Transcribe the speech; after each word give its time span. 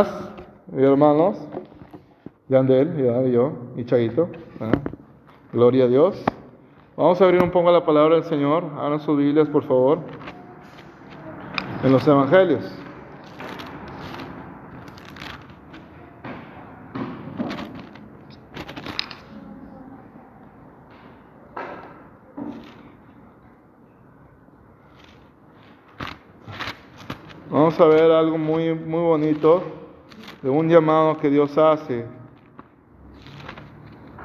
hermanos, 0.76 1.36
Yandel, 2.48 2.96
ya, 2.96 3.22
yo, 3.22 3.52
y 3.76 3.84
Chaito. 3.84 4.28
¿ah? 4.60 4.70
Gloria 5.52 5.84
a 5.84 5.88
Dios. 5.88 6.22
Vamos 6.96 7.20
a 7.20 7.24
abrir 7.24 7.42
un 7.42 7.50
poco 7.50 7.70
la 7.70 7.84
palabra 7.84 8.16
del 8.16 8.24
Señor. 8.24 8.64
Abran 8.78 9.00
sus 9.00 9.16
Biblias, 9.16 9.48
por 9.48 9.64
favor. 9.64 9.98
En 11.82 11.92
los 11.92 12.06
Evangelios. 12.06 12.64
Vamos 27.50 27.80
a 27.80 27.86
ver 27.86 28.10
algo 28.10 28.38
muy, 28.38 28.74
muy 28.74 29.00
bonito 29.00 29.79
de 30.42 30.48
un 30.48 30.68
llamado 30.68 31.18
que 31.18 31.28
Dios 31.28 31.56
hace 31.58 32.06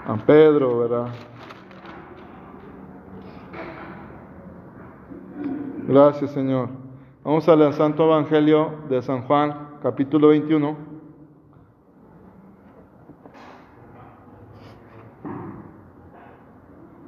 a 0.07 0.15
Pedro, 0.17 0.79
¿verdad? 0.79 1.07
Gracias, 5.87 6.31
Señor. 6.31 6.69
Vamos 7.23 7.47
a 7.49 7.55
leer 7.55 7.69
el 7.69 7.75
Santo 7.75 8.05
Evangelio 8.05 8.71
de 8.89 9.01
San 9.01 9.23
Juan, 9.23 9.77
capítulo 9.81 10.29
21. 10.29 10.75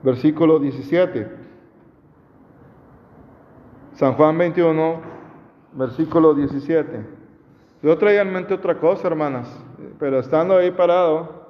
Versículo 0.03 0.59
17. 0.59 1.37
San 3.93 4.13
Juan 4.13 4.37
21, 4.37 5.01
versículo 5.73 6.33
17. 6.33 7.16
Yo 7.83 7.97
traía 7.97 8.21
en 8.21 8.33
mente 8.33 8.53
otra 8.53 8.75
cosa, 8.75 9.07
hermanas, 9.07 9.47
pero 9.99 10.19
estando 10.19 10.57
ahí 10.57 10.71
parado, 10.71 11.47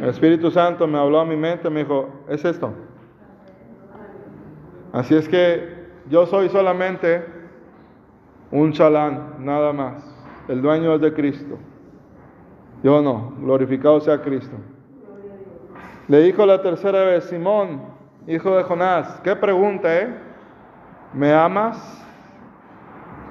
el 0.00 0.08
Espíritu 0.08 0.50
Santo 0.50 0.86
me 0.86 0.98
habló 0.98 1.20
a 1.20 1.24
mi 1.24 1.36
mente, 1.36 1.68
me 1.68 1.80
dijo, 1.80 2.08
es 2.28 2.44
esto. 2.44 2.72
Así 4.92 5.14
es 5.14 5.28
que 5.28 5.86
yo 6.08 6.26
soy 6.26 6.48
solamente 6.48 7.24
un 8.50 8.72
chalán, 8.72 9.36
nada 9.38 9.72
más. 9.72 10.04
El 10.48 10.60
dueño 10.60 10.94
es 10.94 11.00
de 11.00 11.12
Cristo. 11.12 11.58
Yo 12.82 13.00
no, 13.00 13.34
glorificado 13.38 14.00
sea 14.00 14.20
Cristo. 14.20 14.56
Le 16.08 16.20
dijo 16.20 16.44
la 16.44 16.60
tercera 16.60 17.04
vez, 17.04 17.24
Simón, 17.24 17.82
hijo 18.26 18.56
de 18.56 18.64
Jonás, 18.64 19.20
qué 19.22 19.34
pregunta, 19.34 19.98
¿eh? 19.98 20.14
¿Me 21.14 21.32
amas? 21.32 22.01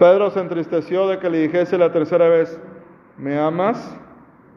Pedro 0.01 0.31
se 0.31 0.39
entristeció 0.39 1.07
de 1.07 1.19
que 1.19 1.29
le 1.29 1.43
dijese 1.43 1.77
la 1.77 1.91
tercera 1.91 2.27
vez, 2.27 2.59
¿me 3.19 3.37
amas? 3.37 3.95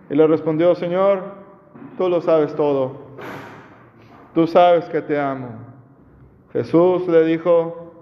Y 0.08 0.14
le 0.14 0.26
respondió, 0.26 0.74
Señor, 0.74 1.20
tú 1.98 2.08
lo 2.08 2.22
sabes 2.22 2.54
todo. 2.56 2.92
Tú 4.32 4.46
sabes 4.46 4.86
que 4.86 5.02
te 5.02 5.20
amo. 5.20 5.50
Jesús 6.54 7.06
le 7.08 7.26
dijo, 7.26 7.92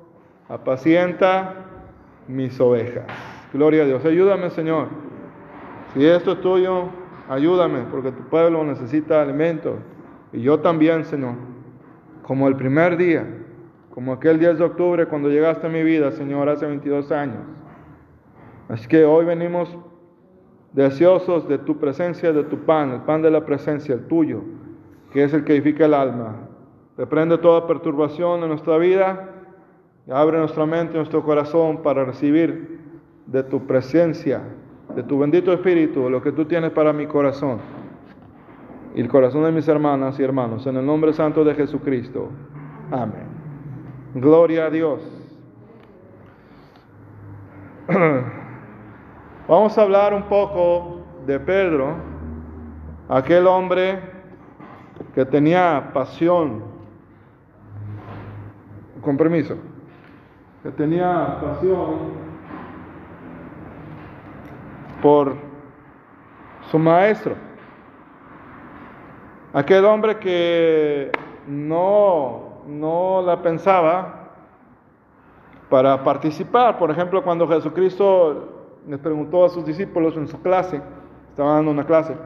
apacienta 0.48 1.54
mis 2.28 2.60
ovejas. 2.60 3.06
Gloria 3.52 3.82
a 3.82 3.86
Dios. 3.86 4.04
Ayúdame, 4.04 4.48
Señor. 4.50 4.86
Si 5.94 6.06
esto 6.06 6.34
es 6.34 6.40
tuyo, 6.42 6.90
ayúdame, 7.28 7.80
porque 7.90 8.12
tu 8.12 8.22
pueblo 8.28 8.62
necesita 8.62 9.20
alimento. 9.20 9.78
Y 10.32 10.42
yo 10.42 10.60
también, 10.60 11.04
Señor. 11.06 11.34
Como 12.22 12.46
el 12.46 12.54
primer 12.54 12.96
día, 12.96 13.26
como 13.92 14.14
aquel 14.14 14.38
10 14.38 14.58
de 14.58 14.64
octubre 14.64 15.06
cuando 15.06 15.28
llegaste 15.28 15.66
a 15.66 15.70
mi 15.70 15.82
vida, 15.82 16.10
Señor, 16.12 16.48
hace 16.48 16.66
22 16.66 17.12
años. 17.12 17.42
Así 18.68 18.88
que 18.88 19.04
hoy 19.04 19.26
venimos 19.26 19.76
deseosos 20.72 21.46
de 21.46 21.58
tu 21.58 21.78
presencia, 21.78 22.32
de 22.32 22.44
tu 22.44 22.58
pan, 22.60 22.92
el 22.92 23.00
pan 23.02 23.20
de 23.20 23.30
la 23.30 23.44
presencia, 23.44 23.94
el 23.94 24.06
tuyo, 24.06 24.42
que 25.12 25.24
es 25.24 25.34
el 25.34 25.44
que 25.44 25.52
edifica 25.52 25.84
el 25.84 25.92
alma. 25.92 26.48
Reprende 26.96 27.36
toda 27.36 27.66
perturbación 27.66 28.42
en 28.42 28.48
nuestra 28.48 28.78
vida 28.78 29.28
y 30.06 30.10
abre 30.10 30.38
nuestra 30.38 30.64
mente 30.64 30.94
y 30.94 30.96
nuestro 30.96 31.22
corazón 31.22 31.82
para 31.82 32.04
recibir 32.04 32.80
de 33.26 33.42
tu 33.42 33.66
presencia, 33.66 34.40
de 34.94 35.02
tu 35.02 35.18
bendito 35.18 35.52
Espíritu, 35.52 36.08
lo 36.08 36.22
que 36.22 36.32
tú 36.32 36.46
tienes 36.46 36.70
para 36.70 36.94
mi 36.94 37.06
corazón 37.06 37.58
y 38.94 39.00
el 39.00 39.08
corazón 39.08 39.44
de 39.44 39.52
mis 39.52 39.68
hermanas 39.68 40.18
y 40.18 40.22
hermanos, 40.22 40.66
en 40.66 40.76
el 40.76 40.86
nombre 40.86 41.12
santo 41.12 41.44
de 41.44 41.54
Jesucristo. 41.54 42.30
Amén. 42.90 43.31
Gloria 44.14 44.66
a 44.66 44.70
Dios. 44.70 45.00
Vamos 49.48 49.78
a 49.78 49.82
hablar 49.82 50.12
un 50.12 50.24
poco 50.24 51.00
de 51.26 51.40
Pedro, 51.40 51.94
aquel 53.08 53.46
hombre 53.46 54.00
que 55.14 55.24
tenía 55.24 55.90
pasión, 55.94 56.62
con 59.00 59.16
permiso, 59.16 59.56
que 60.62 60.70
tenía 60.72 61.38
pasión 61.40 62.12
por 65.00 65.34
su 66.70 66.78
maestro, 66.78 67.34
aquel 69.54 69.86
hombre 69.86 70.18
que 70.18 71.10
no, 71.46 72.41
no 72.66 73.22
la 73.22 73.42
pensaba 73.42 74.30
para 75.68 76.04
participar. 76.04 76.78
Por 76.78 76.90
ejemplo, 76.90 77.22
cuando 77.22 77.48
Jesucristo 77.48 78.48
les 78.86 78.98
preguntó 78.98 79.44
a 79.44 79.48
sus 79.48 79.64
discípulos 79.64 80.16
en 80.16 80.28
su 80.28 80.40
clase, 80.42 80.82
estaba 81.30 81.54
dando 81.54 81.70
una 81.70 81.86
clase, 81.86 82.16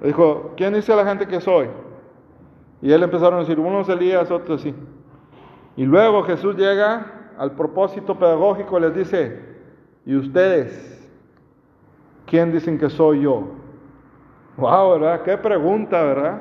le 0.00 0.08
dijo, 0.08 0.52
¿quién 0.56 0.74
dice 0.74 0.92
a 0.92 0.96
la 0.96 1.06
gente 1.06 1.26
que 1.26 1.40
soy? 1.40 1.68
Y 2.82 2.92
él 2.92 3.02
empezaron 3.02 3.34
a 3.34 3.40
decir, 3.40 3.58
unos 3.58 3.88
Elías, 3.88 4.30
otros 4.30 4.60
sí. 4.62 4.74
Y 5.76 5.84
luego 5.84 6.22
Jesús 6.24 6.56
llega 6.56 7.32
al 7.38 7.52
propósito 7.52 8.18
pedagógico, 8.18 8.78
les 8.78 8.94
dice, 8.94 9.40
¿y 10.04 10.16
ustedes? 10.16 10.92
¿Quién 12.26 12.52
dicen 12.52 12.78
que 12.78 12.90
soy 12.90 13.22
yo? 13.22 13.44
Wow, 14.56 14.92
¿verdad? 14.92 15.22
Qué 15.22 15.36
pregunta, 15.36 16.02
¿verdad? 16.02 16.40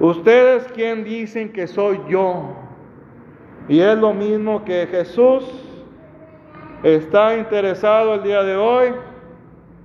¿Ustedes 0.00 0.66
quién 0.72 1.04
dicen 1.04 1.52
que 1.52 1.66
soy 1.66 2.00
yo? 2.08 2.54
Y 3.68 3.80
es 3.80 3.98
lo 3.98 4.14
mismo 4.14 4.64
que 4.64 4.86
Jesús 4.90 5.44
está 6.82 7.36
interesado 7.36 8.14
el 8.14 8.22
día 8.22 8.42
de 8.42 8.56
hoy 8.56 8.94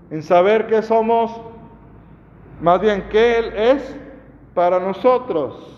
en 0.09 0.23
saber 0.23 0.67
qué 0.67 0.81
somos, 0.81 1.41
más 2.61 2.79
bien 2.79 3.09
qué 3.09 3.39
Él 3.39 3.53
es 3.57 3.99
para 4.53 4.79
nosotros. 4.79 5.71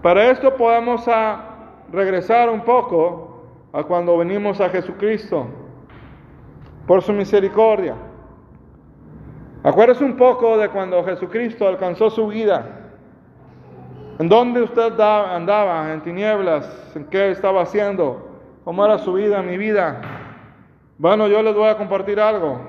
Para 0.00 0.30
esto 0.30 0.54
podemos 0.54 1.04
regresar 1.90 2.48
un 2.48 2.60
poco 2.60 3.42
a 3.72 3.82
cuando 3.82 4.16
venimos 4.16 4.60
a 4.60 4.68
Jesucristo, 4.68 5.48
por 6.86 7.02
su 7.02 7.12
misericordia. 7.12 7.96
Acuérdese 9.66 10.04
un 10.04 10.16
poco 10.16 10.56
de 10.58 10.68
cuando 10.68 11.02
Jesucristo 11.02 11.66
alcanzó 11.66 12.08
su 12.08 12.28
vida. 12.28 12.92
¿En 14.20 14.28
dónde 14.28 14.62
usted 14.62 15.00
andaba? 15.00 15.92
¿En 15.92 16.02
tinieblas? 16.02 16.92
¿En 16.94 17.04
qué 17.06 17.32
estaba 17.32 17.62
haciendo? 17.62 18.28
¿Cómo 18.62 18.84
era 18.86 18.98
su 18.98 19.14
vida, 19.14 19.42
mi 19.42 19.58
vida? 19.58 20.00
Bueno, 20.98 21.26
yo 21.26 21.42
les 21.42 21.52
voy 21.52 21.68
a 21.68 21.76
compartir 21.76 22.20
algo. 22.20 22.60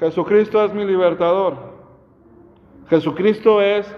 Jesucristo 0.00 0.64
es 0.64 0.72
mi 0.72 0.86
libertador. 0.86 1.54
Jesucristo 2.88 3.60
es 3.60 3.94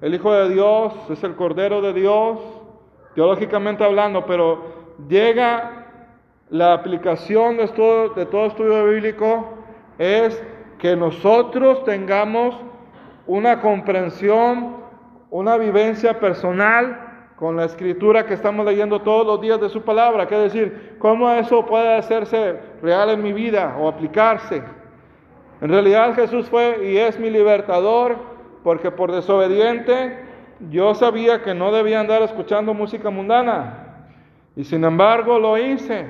el 0.00 0.12
Hijo 0.12 0.32
de 0.32 0.48
Dios, 0.48 0.92
es 1.08 1.22
el 1.22 1.36
Cordero 1.36 1.80
de 1.82 1.92
Dios, 1.92 2.40
teológicamente 3.14 3.84
hablando, 3.84 4.26
pero 4.26 4.64
llega 5.08 5.86
la 6.50 6.72
aplicación 6.72 7.58
de 7.58 7.68
todo, 7.68 8.08
de 8.08 8.26
todo 8.26 8.46
estudio 8.46 8.86
bíblico, 8.86 9.50
es 9.98 10.42
que 10.78 10.96
nosotros 10.96 11.84
tengamos 11.84 12.56
una 13.26 13.60
comprensión, 13.60 14.76
una 15.30 15.56
vivencia 15.56 16.20
personal 16.20 17.06
con 17.36 17.56
la 17.56 17.64
escritura 17.64 18.24
que 18.24 18.34
estamos 18.34 18.64
leyendo 18.64 19.00
todos 19.02 19.26
los 19.26 19.40
días 19.40 19.60
de 19.60 19.68
su 19.68 19.82
palabra, 19.82 20.26
que 20.26 20.36
decir, 20.36 20.96
cómo 20.98 21.30
eso 21.30 21.66
puede 21.66 21.94
hacerse 21.96 22.58
real 22.82 23.10
en 23.10 23.22
mi 23.22 23.32
vida 23.32 23.76
o 23.78 23.88
aplicarse. 23.88 24.62
En 25.60 25.68
realidad 25.68 26.14
Jesús 26.14 26.48
fue 26.48 26.90
y 26.90 26.96
es 26.96 27.18
mi 27.18 27.30
libertador, 27.30 28.16
porque 28.62 28.90
por 28.90 29.12
desobediente 29.12 30.24
yo 30.70 30.94
sabía 30.94 31.42
que 31.42 31.54
no 31.54 31.72
debía 31.72 32.00
andar 32.00 32.22
escuchando 32.22 32.72
música 32.72 33.10
mundana. 33.10 34.08
Y 34.56 34.64
sin 34.64 34.84
embargo 34.84 35.38
lo 35.38 35.58
hice. 35.58 36.06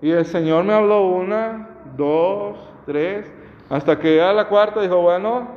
Y 0.00 0.10
el 0.10 0.24
Señor 0.24 0.64
me 0.64 0.72
habló 0.72 1.06
una, 1.06 1.68
dos, 1.96 2.58
tres, 2.86 3.30
hasta 3.72 3.98
que 3.98 4.18
ya 4.18 4.32
la 4.32 4.46
cuarta 4.46 4.80
dijo, 4.80 5.00
bueno, 5.00 5.48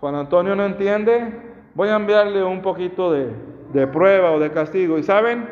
Juan 0.00 0.14
Antonio 0.14 0.54
no 0.54 0.64
entiende, 0.64 1.32
voy 1.74 1.88
a 1.88 1.96
enviarle 1.96 2.44
un 2.44 2.62
poquito 2.62 3.10
de, 3.10 3.32
de 3.72 3.86
prueba 3.88 4.30
o 4.30 4.38
de 4.38 4.52
castigo. 4.52 4.98
Y 4.98 5.02
saben, 5.02 5.48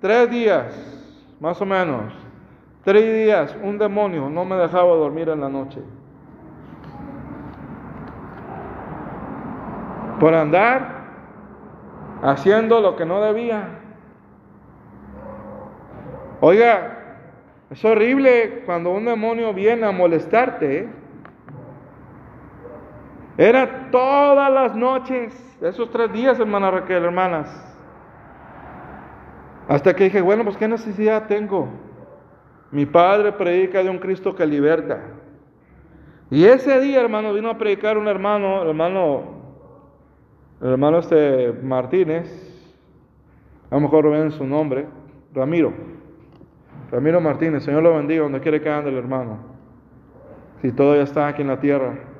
tres 0.00 0.30
días, 0.30 0.72
más 1.40 1.60
o 1.60 1.66
menos, 1.66 2.12
Tres 2.84 3.14
días, 3.14 3.56
un 3.62 3.78
demonio 3.78 4.28
no 4.28 4.44
me 4.44 4.56
dejaba 4.56 4.94
dormir 4.94 5.30
en 5.30 5.40
la 5.40 5.48
noche. 5.48 5.80
Por 10.20 10.34
andar 10.34 11.02
haciendo 12.22 12.80
lo 12.82 12.94
que 12.94 13.06
no 13.06 13.22
debía. 13.22 13.68
Oiga, 16.42 16.98
es 17.70 17.82
horrible 17.82 18.64
cuando 18.66 18.90
un 18.90 19.06
demonio 19.06 19.54
viene 19.54 19.86
a 19.86 19.90
molestarte. 19.90 20.80
¿eh? 20.80 20.88
Era 23.36 23.90
todas 23.90 24.52
las 24.52 24.76
noches, 24.76 25.58
esos 25.60 25.90
tres 25.90 26.12
días, 26.12 26.38
hermana 26.38 26.70
Raquel, 26.70 27.04
hermanas. 27.04 27.48
Hasta 29.68 29.94
que 29.94 30.04
dije, 30.04 30.20
bueno, 30.20 30.44
pues 30.44 30.56
qué 30.56 30.68
necesidad 30.68 31.26
tengo. 31.26 31.68
Mi 32.70 32.86
padre 32.86 33.32
predica 33.32 33.82
de 33.82 33.90
un 33.90 33.98
Cristo 33.98 34.34
que 34.34 34.46
liberta. 34.46 35.00
Y 36.30 36.44
ese 36.44 36.80
día, 36.80 37.00
hermano, 37.00 37.32
vino 37.32 37.50
a 37.50 37.58
predicar 37.58 37.98
un 37.98 38.08
hermano, 38.08 38.62
hermano, 38.68 39.22
el 40.60 40.70
hermano 40.70 40.98
este 40.98 41.52
Martínez, 41.62 42.28
a 43.70 43.74
lo 43.74 43.80
mejor 43.80 44.10
ven 44.10 44.30
su 44.30 44.44
nombre, 44.44 44.86
Ramiro. 45.32 45.72
Ramiro 46.90 47.20
Martínez, 47.20 47.64
Señor 47.64 47.82
lo 47.82 47.96
bendiga 47.96 48.22
donde 48.22 48.40
quiere 48.40 48.60
que 48.60 48.70
ande 48.70 48.90
el 48.90 48.96
hermano. 48.96 49.38
Si 50.62 50.70
todo 50.72 50.94
ya 50.94 51.02
está 51.02 51.26
aquí 51.26 51.42
en 51.42 51.48
la 51.48 51.58
tierra. 51.58 52.13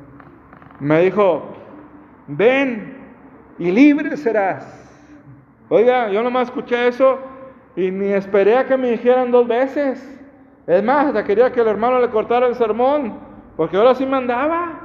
Me 0.84 1.00
dijo, 1.00 1.42
ven 2.26 2.94
y 3.58 3.70
libre 3.70 4.18
serás. 4.18 4.66
Oiga, 5.70 6.10
yo 6.10 6.22
nomás 6.22 6.48
escuché 6.48 6.88
eso 6.88 7.20
y 7.74 7.90
ni 7.90 8.12
esperé 8.12 8.58
a 8.58 8.66
que 8.66 8.76
me 8.76 8.90
dijeran 8.90 9.30
dos 9.30 9.48
veces. 9.48 10.06
Es 10.66 10.84
más, 10.84 11.06
hasta 11.06 11.24
quería 11.24 11.50
que 11.50 11.62
el 11.62 11.68
hermano 11.68 12.00
le 12.00 12.10
cortara 12.10 12.46
el 12.48 12.54
sermón, 12.54 13.18
porque 13.56 13.78
ahora 13.78 13.94
sí 13.94 14.04
me 14.04 14.18
andaba, 14.18 14.78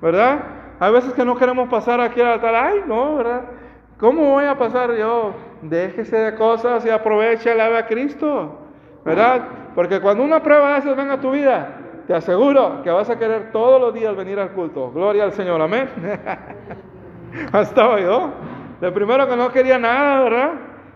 ¿verdad? 0.00 0.38
Hay 0.78 0.92
veces 0.92 1.14
que 1.14 1.24
no 1.24 1.36
queremos 1.36 1.68
pasar 1.68 2.00
aquí 2.00 2.20
al 2.20 2.28
altar, 2.28 2.54
ay, 2.54 2.84
no, 2.86 3.16
¿verdad? 3.16 3.42
¿Cómo 3.98 4.30
voy 4.30 4.44
a 4.44 4.56
pasar 4.56 4.94
yo? 4.94 5.34
Déjese 5.62 6.16
de 6.16 6.34
cosas 6.36 6.86
y 6.86 6.90
aproveche 6.90 7.52
la 7.56 7.76
a 7.76 7.86
Cristo, 7.86 8.56
¿verdad? 9.04 9.42
Porque 9.74 10.00
cuando 10.00 10.22
una 10.22 10.44
prueba 10.44 10.78
de 10.78 10.94
venga 10.94 11.20
tu 11.20 11.32
vida, 11.32 11.76
te 12.10 12.16
aseguro 12.16 12.82
que 12.82 12.90
vas 12.90 13.08
a 13.08 13.16
querer 13.16 13.52
todos 13.52 13.80
los 13.80 13.94
días 13.94 14.16
venir 14.16 14.40
al 14.40 14.50
culto. 14.50 14.90
Gloria 14.90 15.22
al 15.22 15.32
Señor, 15.32 15.62
amén. 15.62 15.88
Hasta 17.52 17.88
hoy, 17.88 18.02
¿no? 18.02 18.32
De 18.80 18.90
primero 18.90 19.28
que 19.28 19.36
no 19.36 19.52
quería 19.52 19.78
nada, 19.78 20.24
¿verdad? 20.24 20.52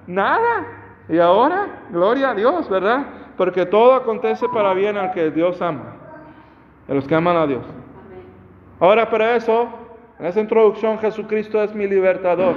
Nada. 0.08 0.66
Y 1.08 1.20
ahora, 1.20 1.84
gloria 1.90 2.30
a 2.30 2.34
Dios, 2.34 2.68
¿verdad? 2.68 3.06
Porque 3.36 3.64
todo 3.64 3.94
acontece 3.94 4.48
para 4.48 4.74
bien 4.74 4.96
al 4.96 5.12
que 5.12 5.30
Dios 5.30 5.62
ama, 5.62 5.94
a 6.88 6.94
los 6.94 7.06
que 7.06 7.14
aman 7.14 7.36
a 7.36 7.46
Dios. 7.46 7.64
Ahora, 8.80 9.08
para 9.08 9.36
eso, 9.36 9.68
en 10.18 10.26
esa 10.26 10.40
introducción, 10.40 10.98
Jesucristo 10.98 11.62
es 11.62 11.72
mi 11.76 11.86
libertador. 11.86 12.56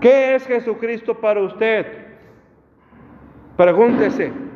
¿Qué 0.00 0.36
es 0.36 0.46
Jesucristo 0.46 1.12
para 1.12 1.40
usted? 1.40 2.06
Pregúntese. 3.56 4.49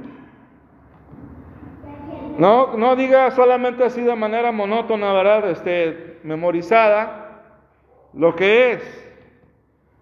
No, 2.38 2.76
no 2.76 2.96
diga 2.96 3.30
solamente 3.30 3.84
así 3.84 4.02
de 4.02 4.16
manera 4.16 4.50
monótona, 4.50 5.12
¿verdad? 5.12 5.50
Este, 5.50 6.18
memorizada, 6.24 7.42
lo 8.12 8.34
que 8.34 8.72
es, 8.72 9.04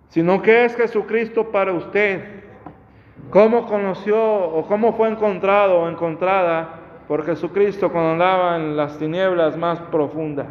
sino 0.09 0.41
que 0.41 0.65
es 0.65 0.75
Jesucristo 0.77 1.51
para 1.51 1.73
usted. 1.73 2.43
¿Cómo 3.31 3.67
conoció 3.67 4.19
o 4.19 4.67
cómo 4.67 4.95
fue 4.95 5.09
encontrado 5.11 5.81
o 5.81 5.89
encontrada 5.89 6.81
por 7.07 7.25
Jesucristo 7.25 7.91
cuando 7.91 8.13
andaba 8.13 8.57
en 8.57 8.77
las 8.77 8.99
tinieblas 8.99 9.57
más 9.57 9.79
profundas? 9.81 10.49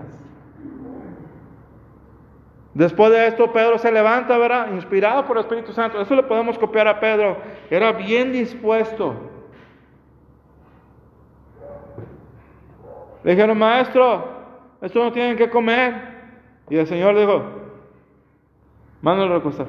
Después 2.73 3.11
de 3.11 3.27
esto, 3.27 3.51
Pedro 3.51 3.77
se 3.77 3.91
levanta, 3.91 4.37
¿verdad? 4.37 4.71
Inspirado 4.73 5.25
por 5.25 5.37
el 5.37 5.41
Espíritu 5.41 5.73
Santo. 5.73 5.99
Eso 5.99 6.15
le 6.15 6.23
podemos 6.23 6.57
copiar 6.57 6.87
a 6.87 6.99
Pedro. 6.99 7.37
Era 7.69 7.91
bien 7.91 8.31
dispuesto. 8.31 9.30
Le 13.23 13.31
dijeron, 13.31 13.57
maestro, 13.57 14.25
esto 14.81 15.03
no 15.03 15.11
tienen 15.11 15.37
que 15.37 15.49
comer. 15.49 15.93
Y 16.69 16.77
el 16.77 16.87
Señor 16.87 17.17
dijo, 17.17 17.43
mándalo 19.01 19.33
a 19.33 19.37
recostar. 19.37 19.67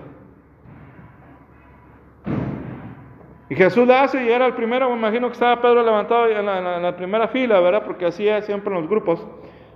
Y 3.50 3.54
Jesús 3.54 3.86
le 3.86 3.94
hace 3.94 4.24
y 4.24 4.30
era 4.30 4.46
el 4.46 4.54
primero, 4.54 4.88
me 4.88 4.96
imagino 4.96 5.26
que 5.26 5.34
estaba 5.34 5.60
Pedro 5.60 5.82
levantado 5.82 6.26
en 6.26 6.46
la, 6.46 6.96
primera 6.96 7.28
fila, 7.28 7.60
¿verdad? 7.60 7.84
Porque 7.84 8.06
así 8.06 8.26
es 8.26 8.46
siempre 8.46 8.74
en 8.74 8.80
los 8.80 8.88
grupos. 8.88 9.26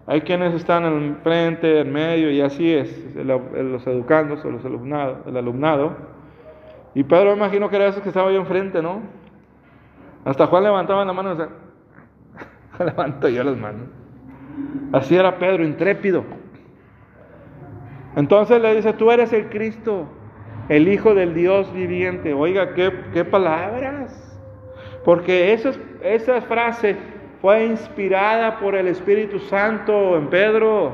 Hay 0.06 0.22
quienes 0.22 0.54
están 0.54 0.86
en 0.86 1.18
frente, 1.22 1.80
en 1.80 1.92
medio, 1.92 2.30
y 2.30 2.40
así 2.40 2.72
es, 2.72 3.14
los 3.14 3.86
educandos 3.86 4.42
o 4.46 4.50
los 4.50 4.64
alumnados, 4.64 5.18
el 5.26 5.36
alumnado. 5.36 5.94
Y 6.94 7.04
Pedro 7.04 7.32
me 7.32 7.36
imagino 7.36 7.68
que 7.68 7.76
era 7.76 7.88
ese 7.88 8.00
que 8.00 8.08
estaba 8.08 8.30
ahí 8.30 8.36
enfrente, 8.36 8.80
¿no? 8.80 9.02
Hasta 10.24 10.46
Juan 10.46 10.62
levantaba 10.62 11.04
la 11.04 11.12
mano 11.12 11.34
y 11.34 11.36
decía, 11.36 11.52
levanto 12.84 13.28
yo 13.28 13.44
las 13.44 13.56
manos. 13.56 13.88
Así 14.92 15.16
era 15.16 15.38
Pedro, 15.38 15.64
intrépido. 15.64 16.24
Entonces 18.16 18.60
le 18.60 18.74
dice, 18.74 18.92
tú 18.94 19.10
eres 19.10 19.32
el 19.32 19.48
Cristo, 19.50 20.06
el 20.68 20.88
Hijo 20.88 21.14
del 21.14 21.34
Dios 21.34 21.72
viviente. 21.72 22.32
Oiga, 22.32 22.74
qué, 22.74 22.92
qué 23.12 23.24
palabras. 23.24 24.22
Porque 25.04 25.52
esa, 25.52 25.72
esa 26.02 26.40
frase 26.42 26.96
fue 27.42 27.66
inspirada 27.66 28.58
por 28.58 28.74
el 28.74 28.88
Espíritu 28.88 29.38
Santo 29.38 30.16
en 30.16 30.28
Pedro. 30.28 30.92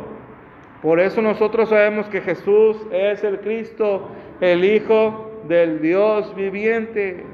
Por 0.82 0.98
eso 0.98 1.22
nosotros 1.22 1.68
sabemos 1.68 2.08
que 2.08 2.20
Jesús 2.20 2.76
es 2.90 3.22
el 3.22 3.38
Cristo, 3.38 4.08
el 4.40 4.64
Hijo 4.64 5.30
del 5.48 5.80
Dios 5.80 6.34
viviente. 6.34 7.24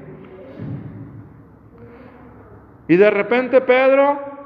Y 2.88 2.96
de 2.96 3.10
repente 3.10 3.60
Pedro 3.62 4.37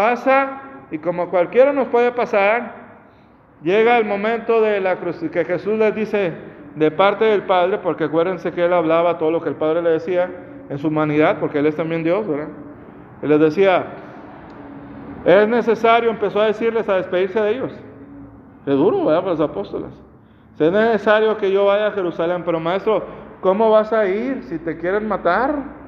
pasa, 0.00 0.62
y 0.90 0.96
como 0.96 1.28
cualquiera 1.28 1.74
nos 1.74 1.88
puede 1.88 2.10
pasar, 2.10 2.72
llega 3.62 3.98
el 3.98 4.06
momento 4.06 4.62
de 4.62 4.80
la 4.80 4.96
cruz, 4.96 5.18
que 5.30 5.44
Jesús 5.44 5.78
les 5.78 5.94
dice 5.94 6.32
de 6.74 6.90
parte 6.90 7.26
del 7.26 7.42
Padre, 7.42 7.76
porque 7.76 8.04
acuérdense 8.04 8.50
que 8.50 8.64
él 8.64 8.72
hablaba 8.72 9.18
todo 9.18 9.30
lo 9.30 9.42
que 9.42 9.50
el 9.50 9.56
Padre 9.56 9.82
le 9.82 9.90
decía 9.90 10.30
en 10.70 10.78
su 10.78 10.88
humanidad, 10.88 11.36
porque 11.38 11.58
él 11.58 11.66
es 11.66 11.76
también 11.76 12.02
Dios, 12.02 12.26
¿verdad? 12.26 12.48
Él 13.20 13.28
les 13.28 13.40
decía, 13.40 13.88
es 15.26 15.46
necesario, 15.46 16.08
empezó 16.08 16.40
a 16.40 16.46
decirles 16.46 16.88
a 16.88 16.96
despedirse 16.96 17.38
de 17.38 17.50
ellos. 17.50 17.72
Es 18.64 18.74
duro, 18.74 19.04
¿verdad? 19.04 19.20
Para 19.20 19.32
los 19.32 19.40
apóstoles. 19.42 19.90
Es 20.58 20.72
necesario 20.72 21.36
que 21.36 21.52
yo 21.52 21.66
vaya 21.66 21.88
a 21.88 21.92
Jerusalén, 21.92 22.42
pero 22.46 22.58
maestro, 22.58 23.04
¿cómo 23.42 23.68
vas 23.68 23.92
a 23.92 24.06
ir 24.06 24.44
si 24.44 24.58
te 24.58 24.78
quieren 24.78 25.06
matar? 25.06 25.79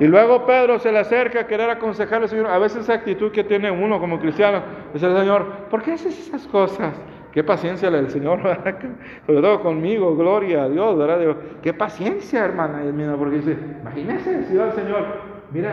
Y 0.00 0.06
luego 0.06 0.46
Pedro 0.46 0.78
se 0.78 0.90
le 0.90 0.98
acerca 0.98 1.40
a 1.40 1.46
querer 1.46 1.68
aconsejarle 1.68 2.24
al 2.24 2.30
Señor. 2.30 2.46
A 2.46 2.58
veces 2.58 2.84
esa 2.84 2.94
actitud 2.94 3.30
que 3.32 3.44
tiene 3.44 3.70
uno 3.70 4.00
como 4.00 4.18
cristiano, 4.18 4.62
dice 4.94 5.06
el 5.06 5.16
Señor, 5.16 5.44
¿por 5.70 5.82
qué 5.82 5.92
haces 5.92 6.18
esas 6.18 6.46
cosas? 6.46 6.94
Qué 7.32 7.44
paciencia 7.44 7.90
del 7.90 8.08
Señor, 8.10 8.40
sobre 9.26 9.40
todo 9.40 9.60
conmigo, 9.60 10.16
gloria 10.16 10.64
a 10.64 10.68
Dios, 10.70 10.98
¿verdad? 10.98 11.36
Qué 11.62 11.74
paciencia, 11.74 12.44
hermana, 12.46 12.82
porque 13.18 13.36
dice, 13.36 13.56
imagínese 13.82 14.38
decir 14.38 14.60
al 14.60 14.72
Señor, 14.72 15.04
mira, 15.52 15.70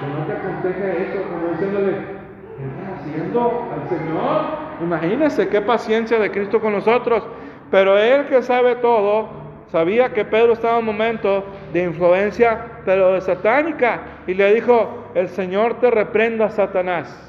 que 0.00 0.06
no 0.06 0.26
te 0.26 0.32
aconseje 0.32 1.02
esto, 1.02 1.22
como 1.30 1.52
diciéndole, 1.52 1.92
¿qué 1.92 2.64
estás 2.66 3.00
haciendo 3.00 3.68
al 3.72 3.88
Señor? 3.88 4.68
Imagínese 4.82 5.48
qué 5.48 5.62
paciencia 5.62 6.18
de 6.18 6.30
Cristo 6.32 6.60
con 6.60 6.72
nosotros, 6.72 7.22
pero 7.70 7.96
Él 7.96 8.26
que 8.26 8.42
sabe 8.42 8.74
todo, 8.76 9.28
sabía 9.70 10.12
que 10.12 10.24
Pedro 10.24 10.54
estaba 10.54 10.74
en 10.74 10.80
un 10.80 10.86
momento 10.86 11.44
de 11.72 11.84
influencia, 11.84 12.80
pero 12.84 13.12
de 13.12 13.20
satánica, 13.20 14.00
y 14.26 14.34
le 14.34 14.54
dijo, 14.54 15.10
el 15.14 15.28
Señor 15.28 15.80
te 15.80 15.90
reprenda, 15.90 16.50
Satanás. 16.50 17.24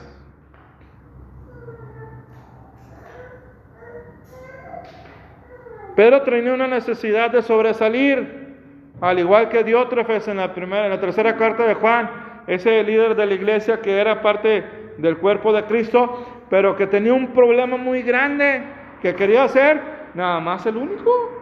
Pedro 5.95 6.21
tenía 6.21 6.53
una 6.53 6.67
necesidad 6.67 7.29
de 7.29 7.41
sobresalir, 7.41 8.55
al 9.01 9.19
igual 9.19 9.49
que 9.49 9.65
Diótrefes 9.65 10.29
en 10.29 10.37
la 10.37 10.53
primera, 10.53 10.85
en 10.85 10.91
la 10.91 10.99
tercera 11.01 11.35
carta 11.35 11.65
de 11.65 11.73
Juan, 11.73 12.09
ese 12.47 12.83
líder 12.83 13.15
de 13.15 13.25
la 13.25 13.33
iglesia 13.33 13.81
que 13.81 13.99
era 13.99 14.21
parte 14.21 14.63
del 14.97 15.17
cuerpo 15.17 15.51
de 15.51 15.63
Cristo, 15.63 16.25
pero 16.49 16.75
que 16.75 16.87
tenía 16.87 17.13
un 17.13 17.27
problema 17.33 17.77
muy 17.77 18.01
grande, 18.01 18.63
que 19.01 19.13
quería 19.13 19.47
ser 19.49 19.81
nada 20.13 20.39
más 20.39 20.65
el 20.65 20.77
único. 20.77 21.38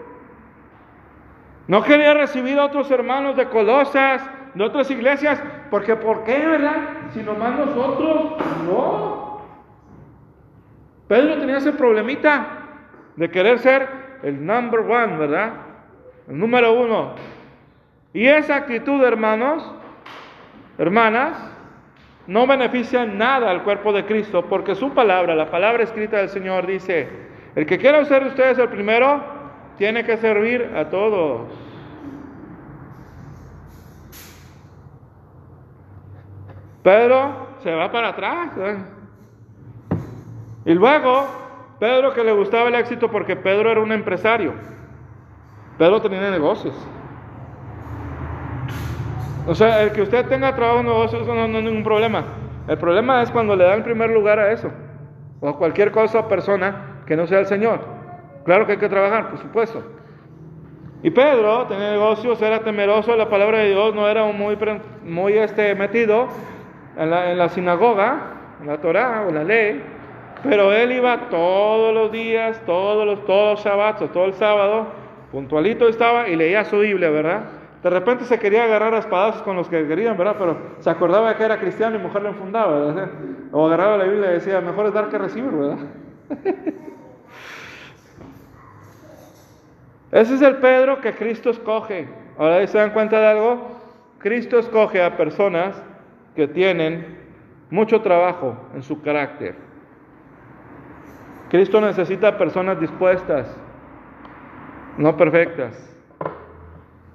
No 1.67 1.83
quería 1.83 2.13
recibir 2.13 2.57
a 2.59 2.65
otros 2.65 2.89
hermanos 2.91 3.35
de 3.35 3.45
Colosas, 3.49 4.21
de 4.53 4.63
otras 4.63 4.89
iglesias, 4.89 5.41
porque 5.69 5.95
¿por 5.95 6.23
qué, 6.23 6.37
verdad? 6.45 6.77
Si 7.13 7.21
nomás 7.21 7.57
nosotros, 7.59 8.33
no. 8.65 9.41
Pedro 11.07 11.39
tenía 11.39 11.57
ese 11.57 11.73
problemita 11.73 12.47
de 13.15 13.29
querer 13.29 13.59
ser 13.59 13.87
el 14.23 14.45
number 14.45 14.79
one, 14.79 15.17
¿verdad? 15.17 15.53
El 16.27 16.39
número 16.39 16.73
uno. 16.73 17.15
Y 18.13 18.27
esa 18.27 18.55
actitud, 18.55 19.03
hermanos, 19.03 19.69
hermanas, 20.77 21.37
no 22.27 22.47
beneficia 22.47 23.03
en 23.03 23.17
nada 23.17 23.49
al 23.51 23.63
cuerpo 23.63 23.93
de 23.93 24.05
Cristo, 24.05 24.45
porque 24.49 24.75
su 24.75 24.91
palabra, 24.93 25.35
la 25.35 25.49
palabra 25.49 25.83
escrita 25.83 26.17
del 26.17 26.29
Señor 26.29 26.65
dice, 26.65 27.09
el 27.55 27.65
que 27.65 27.77
quiera 27.77 28.03
ser 28.05 28.23
ustedes 28.25 28.57
el 28.57 28.69
primero, 28.69 29.36
tiene 29.77 30.03
que 30.03 30.17
servir 30.17 30.71
a 30.75 30.89
todos. 30.89 31.47
Pedro 36.83 37.47
se 37.59 37.73
va 37.73 37.91
para 37.91 38.09
atrás. 38.09 38.51
¿eh? 38.57 38.77
Y 40.65 40.73
luego, 40.73 41.27
Pedro 41.79 42.13
que 42.13 42.23
le 42.23 42.31
gustaba 42.31 42.69
el 42.69 42.75
éxito 42.75 43.11
porque 43.11 43.35
Pedro 43.35 43.71
era 43.71 43.81
un 43.81 43.91
empresario. 43.91 44.53
Pedro 45.77 46.01
tenía 46.01 46.31
negocios. 46.31 46.75
O 49.45 49.53
sea, 49.53 49.83
el 49.83 49.91
que 49.91 50.01
usted 50.01 50.25
tenga 50.27 50.55
trabajo 50.55 50.79
en 50.79 50.87
negocios 50.87 51.27
no, 51.27 51.47
no 51.47 51.57
es 51.57 51.63
ningún 51.63 51.83
problema. 51.83 52.23
El 52.67 52.77
problema 52.77 53.21
es 53.21 53.31
cuando 53.31 53.55
le 53.55 53.63
da 53.63 53.75
el 53.75 53.83
primer 53.83 54.09
lugar 54.09 54.39
a 54.39 54.51
eso. 54.51 54.71
O 55.39 55.49
a 55.49 55.57
cualquier 55.57 55.91
cosa 55.91 56.19
o 56.19 56.27
persona 56.27 57.03
que 57.05 57.15
no 57.15 57.27
sea 57.27 57.39
el 57.39 57.45
Señor. 57.45 57.96
Claro 58.47 58.65
que 58.65 58.71
hay 58.71 58.77
que 58.77 58.87
trabajar, 58.87 59.29
por 59.29 59.39
supuesto. 59.39 59.83
Y 61.03 61.09
Pedro 61.09 61.65
tenía 61.67 61.91
negocios, 61.91 62.41
era 62.41 62.61
temeroso 62.63 63.11
de 63.11 63.17
la 63.17 63.29
palabra 63.29 63.57
de 63.57 63.71
Dios, 63.71 63.93
no 63.93 64.07
era 64.07 64.23
muy, 64.23 64.57
muy 65.03 65.33
este, 65.33 65.75
metido 65.75 66.29
en 66.97 67.09
la, 67.09 67.29
en 67.29 67.37
la 67.37 67.49
sinagoga, 67.49 68.55
en 68.61 68.67
la 68.67 68.77
Torah 68.77 69.25
o 69.27 69.33
la 69.33 69.43
ley, 69.43 69.83
pero 70.43 70.71
él 70.71 70.93
iba 70.93 71.27
todos 71.29 71.93
los 71.93 72.09
días, 72.09 72.61
todos 72.65 73.05
los, 73.05 73.25
todos 73.25 73.61
sábados, 73.63 74.09
todo 74.13 74.23
el 74.23 74.33
sábado, 74.35 74.87
puntualito 75.29 75.89
estaba 75.89 76.29
y 76.29 76.37
leía 76.37 76.63
su 76.63 76.79
Biblia, 76.79 77.09
¿verdad? 77.09 77.41
De 77.83 77.89
repente 77.89 78.23
se 78.23 78.39
quería 78.39 78.63
agarrar 78.63 78.93
a 78.93 78.99
espadazos 78.99 79.41
con 79.41 79.57
los 79.57 79.67
que 79.67 79.85
querían, 79.85 80.15
¿verdad? 80.15 80.37
Pero 80.39 80.57
se 80.79 80.89
acordaba 80.89 81.35
que 81.35 81.43
era 81.43 81.57
cristiano 81.57 81.97
y 81.97 81.99
mujer 81.99 82.23
le 82.23 82.29
enfundaba, 82.29 82.79
¿verdad? 82.79 83.09
O 83.51 83.67
agarraba 83.67 83.97
la 83.97 84.05
Biblia 84.05 84.29
y 84.29 84.33
decía, 84.35 84.61
mejor 84.61 84.85
es 84.85 84.93
dar 84.93 85.09
que 85.09 85.17
recibir, 85.17 85.51
¿verdad? 85.51 85.79
Ese 90.11 90.35
es 90.35 90.41
el 90.41 90.57
Pedro 90.57 91.01
que 91.01 91.13
Cristo 91.13 91.49
escoge. 91.49 92.07
Ahora 92.37 92.65
se 92.65 92.77
dan 92.77 92.91
cuenta 92.91 93.19
de 93.19 93.27
algo. 93.27 93.77
Cristo 94.19 94.59
escoge 94.59 95.01
a 95.03 95.17
personas 95.17 95.81
que 96.35 96.47
tienen 96.47 97.17
mucho 97.69 98.01
trabajo 98.01 98.55
en 98.73 98.83
su 98.83 99.01
carácter. 99.01 99.55
Cristo 101.49 101.79
necesita 101.79 102.37
personas 102.37 102.79
dispuestas, 102.79 103.47
no 104.97 105.15
perfectas. 105.15 105.97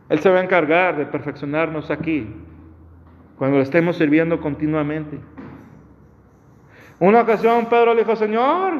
Él 0.09 0.19
se 0.21 0.31
va 0.31 0.41
a 0.41 0.43
encargar 0.43 0.97
de 0.97 1.07
perfeccionarnos 1.07 1.91
aquí, 1.91 2.35
cuando 3.37 3.59
le 3.59 3.63
estemos 3.63 3.97
sirviendo 3.97 4.41
continuamente. 4.41 5.19
Una 6.99 7.23
ocasión 7.23 7.67
Pedro 7.67 7.95
le 7.95 8.01
dijo, 8.03 8.17
Señor, 8.17 8.75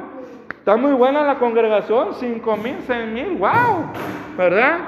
está 0.63 0.77
muy 0.77 0.93
buena 0.93 1.25
la 1.25 1.41
congregación, 1.41 2.15
cinco 2.15 2.57
mil, 2.57 2.77
seis 2.87 3.09
mil, 3.09 3.37
wow, 3.37 3.85
¿verdad? 4.39 4.79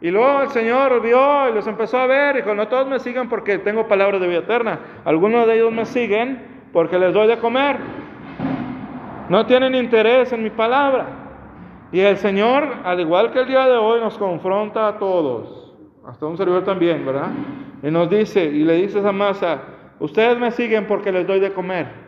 Y 0.00 0.10
luego 0.10 0.42
el 0.42 0.48
Señor 0.48 1.00
vio 1.00 1.48
y 1.48 1.54
los 1.54 1.64
empezó 1.68 1.98
a 1.98 2.06
ver 2.06 2.34
y 2.34 2.38
dijo, 2.40 2.56
no 2.56 2.66
todos 2.66 2.88
me 2.88 2.98
siguen 2.98 3.28
porque 3.28 3.58
tengo 3.58 3.86
palabras 3.86 4.20
de 4.20 4.26
vida 4.26 4.40
eterna. 4.40 4.80
Algunos 5.04 5.46
de 5.46 5.54
ellos 5.54 5.72
me 5.72 5.86
siguen 5.86 6.42
porque 6.72 6.98
les 6.98 7.14
doy 7.14 7.28
de 7.28 7.38
comer. 7.38 7.76
No 9.28 9.46
tienen 9.46 9.76
interés 9.76 10.32
en 10.32 10.42
mi 10.42 10.50
palabra. 10.50 11.06
Y 11.92 12.00
el 12.00 12.16
Señor, 12.16 12.66
al 12.82 12.98
igual 12.98 13.30
que 13.30 13.38
el 13.42 13.46
día 13.46 13.64
de 13.64 13.76
hoy, 13.76 14.00
nos 14.00 14.18
confronta 14.18 14.88
a 14.88 14.98
todos. 14.98 15.72
Hasta 16.04 16.26
un 16.26 16.36
servidor 16.36 16.64
también, 16.64 17.06
¿verdad? 17.06 17.28
Y 17.80 17.92
nos 17.92 18.10
dice, 18.10 18.44
y 18.44 18.64
le 18.64 18.74
dice 18.74 18.98
a 18.98 19.02
esa 19.02 19.12
masa, 19.12 19.60
ustedes 20.00 20.36
me 20.36 20.50
siguen 20.50 20.88
porque 20.88 21.12
les 21.12 21.28
doy 21.28 21.38
de 21.38 21.52
comer. 21.52 22.05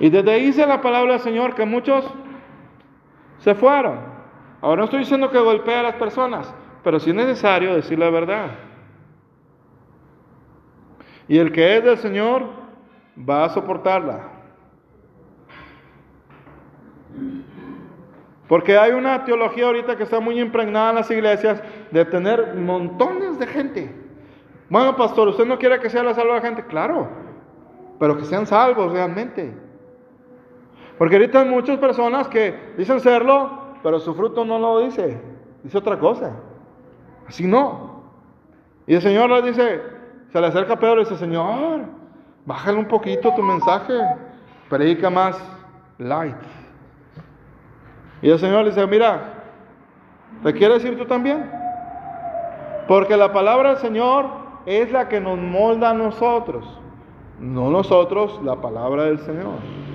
Y 0.00 0.08
desde 0.08 0.32
ahí 0.32 0.46
dice 0.46 0.66
la 0.66 0.80
palabra 0.80 1.12
del 1.12 1.20
Señor 1.20 1.54
que 1.54 1.66
muchos 1.66 2.04
se 3.38 3.54
fueron. 3.54 4.00
Ahora 4.62 4.78
no 4.78 4.84
estoy 4.84 5.00
diciendo 5.00 5.30
que 5.30 5.38
golpee 5.38 5.76
a 5.76 5.82
las 5.82 5.94
personas, 5.96 6.52
pero 6.82 6.98
sí 6.98 7.10
es 7.10 7.16
necesario 7.16 7.74
decir 7.74 7.98
la 7.98 8.08
verdad. 8.08 8.50
Y 11.28 11.38
el 11.38 11.52
que 11.52 11.76
es 11.76 11.84
del 11.84 11.98
Señor 11.98 12.46
va 13.16 13.44
a 13.44 13.50
soportarla. 13.50 14.28
Porque 18.48 18.76
hay 18.76 18.92
una 18.92 19.24
teología 19.24 19.66
ahorita 19.66 19.96
que 19.96 20.02
está 20.02 20.18
muy 20.18 20.40
impregnada 20.40 20.90
en 20.90 20.96
las 20.96 21.10
iglesias 21.10 21.62
de 21.90 22.04
tener 22.06 22.56
montones 22.56 23.38
de 23.38 23.46
gente. 23.46 23.94
Bueno, 24.70 24.96
pastor, 24.96 25.28
¿usted 25.28 25.44
no 25.44 25.58
quiere 25.58 25.78
que 25.78 25.90
sea 25.90 26.02
la 26.02 26.14
salva 26.14 26.36
de 26.36 26.40
gente? 26.40 26.64
Claro, 26.64 27.08
pero 27.98 28.16
que 28.16 28.24
sean 28.24 28.46
salvos 28.46 28.92
realmente. 28.92 29.69
Porque 31.00 31.16
ahorita 31.16 31.40
hay 31.40 31.48
muchas 31.48 31.78
personas 31.78 32.28
que 32.28 32.74
dicen 32.76 33.00
serlo, 33.00 33.48
pero 33.82 33.98
su 34.00 34.12
fruto 34.12 34.44
no 34.44 34.58
lo 34.58 34.80
dice, 34.80 35.18
dice 35.62 35.78
otra 35.78 35.98
cosa. 35.98 36.32
Así 37.26 37.46
no. 37.46 38.02
Y 38.86 38.96
el 38.96 39.00
Señor 39.00 39.30
le 39.30 39.40
dice, 39.40 39.80
se 40.30 40.38
le 40.38 40.46
acerca 40.46 40.74
a 40.74 40.78
Pedro 40.78 40.96
y 40.96 41.04
dice, 41.04 41.16
Señor, 41.16 41.86
bájale 42.44 42.78
un 42.78 42.84
poquito 42.84 43.32
tu 43.34 43.40
mensaje, 43.40 43.94
predica 44.68 45.08
más 45.08 45.42
light. 45.96 46.36
Y 48.20 48.28
el 48.28 48.38
Señor 48.38 48.64
le 48.64 48.68
dice, 48.68 48.86
mira, 48.86 49.22
¿te 50.42 50.52
quieres 50.52 50.84
ir 50.84 50.98
tú 50.98 51.06
también? 51.06 51.50
Porque 52.86 53.16
la 53.16 53.32
palabra 53.32 53.70
del 53.70 53.78
Señor 53.78 54.26
es 54.66 54.92
la 54.92 55.08
que 55.08 55.18
nos 55.18 55.38
molda 55.38 55.92
a 55.92 55.94
nosotros, 55.94 56.78
no 57.38 57.70
nosotros 57.70 58.38
la 58.44 58.56
palabra 58.56 59.04
del 59.04 59.18
Señor. 59.20 59.89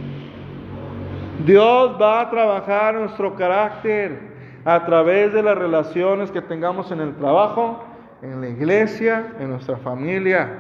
Dios 1.44 1.98
va 2.02 2.22
a 2.22 2.30
trabajar 2.30 2.96
nuestro 2.96 3.36
carácter 3.36 4.20
a 4.64 4.86
través 4.86 5.34
de 5.34 5.44
las 5.44 5.58
relaciones 5.58 6.32
que 6.32 6.42
tengamos 6.42 6.92
en 6.92 7.02
el 7.02 7.16
trabajo, 7.16 7.84
en 8.22 8.42
la 8.42 8.50
iglesia, 8.50 9.34
en 9.40 9.50
nuestra 9.50 9.78
familia. 9.78 10.60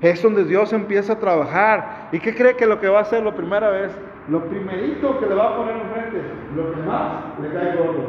Es 0.00 0.22
donde 0.22 0.44
Dios 0.44 0.72
empieza 0.72 1.12
a 1.14 1.18
trabajar. 1.18 2.08
¿Y 2.12 2.18
qué 2.18 2.34
cree 2.34 2.56
que 2.56 2.66
lo 2.66 2.80
que 2.80 2.88
va 2.88 2.98
a 3.00 3.02
hacer 3.02 3.22
la 3.22 3.34
primera 3.34 3.70
vez? 3.70 3.92
Lo 4.28 4.42
primerito 4.44 5.20
que 5.20 5.26
le 5.26 5.34
va 5.34 5.50
a 5.50 5.56
poner 5.56 5.76
enfrente, 5.76 6.22
lo 6.56 6.72
que 6.72 6.80
más 6.82 7.38
le 7.40 7.52
cae 7.52 7.76
gordo. 7.76 8.06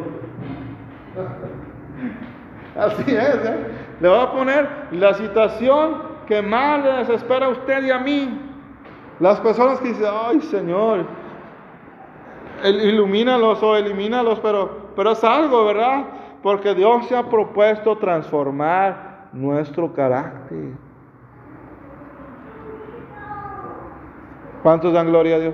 Así 2.75 3.03
es, 3.15 3.35
¿eh? 3.45 3.67
Le 3.99 4.09
va 4.09 4.23
a 4.23 4.31
poner 4.31 4.67
la 4.91 5.13
situación 5.13 6.15
que 6.27 6.41
más 6.41 6.83
le 6.83 6.91
desespera 6.93 7.45
a 7.45 7.49
usted 7.49 7.83
y 7.83 7.91
a 7.91 7.99
mí. 7.99 8.41
Las 9.19 9.39
personas 9.39 9.79
que 9.79 9.89
dicen, 9.89 10.07
ay 10.11 10.41
Señor, 10.41 11.05
ilumínalos 12.67 13.61
o 13.61 13.75
elimínalos, 13.75 14.39
pero, 14.39 14.91
pero 14.95 15.11
es 15.11 15.23
algo, 15.23 15.65
¿verdad? 15.65 16.05
Porque 16.41 16.73
Dios 16.73 17.07
se 17.07 17.15
ha 17.15 17.29
propuesto 17.29 17.97
transformar 17.97 19.29
nuestro 19.33 19.93
carácter. 19.93 20.73
¿Cuántos 24.63 24.93
dan 24.93 25.07
gloria 25.07 25.35
a 25.35 25.39
Dios? 25.39 25.53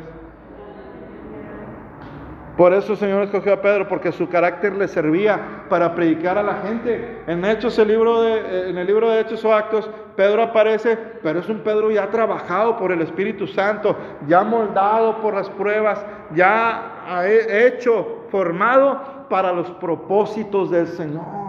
Por 2.58 2.74
eso 2.74 2.94
el 2.94 3.00
Señor 3.00 3.24
escogió 3.24 3.53
a 3.53 3.62
Pedro, 3.62 3.88
porque 3.88 4.12
su 4.12 4.30
carácter 4.30 4.74
le 4.75 4.88
servía 4.88 5.65
para 5.70 5.96
predicar 5.96 6.38
a 6.38 6.44
la 6.44 6.56
gente. 6.58 7.24
En 7.25 7.44
Hechos, 7.44 7.80
el 7.80 7.88
libro 7.88 8.22
de, 8.22 8.70
en 8.70 8.77
el 8.77 8.86
libro 8.86 9.10
de 9.10 9.22
Hechos 9.22 9.44
o 9.46 9.53
Actos, 9.53 9.89
Pedro 10.15 10.44
aparece, 10.44 10.98
pero 11.24 11.39
es 11.39 11.50
un 11.50 11.60
Pedro 11.62 11.89
ya 11.89 12.08
trabajado 12.12 12.77
por 12.77 12.91
el 12.91 13.01
Espíritu 13.01 13.48
Santo, 13.48 13.96
ya 14.27 14.44
moldado 14.44 15.22
por 15.22 15.34
las 15.34 15.50
pruebas, 15.50 16.06
ya 16.36 16.90
hecho, 17.25 18.25
formado 18.29 19.27
para 19.29 19.51
los 19.51 19.70
propósitos 19.72 20.70
del 20.70 20.88
Señor. 20.88 21.41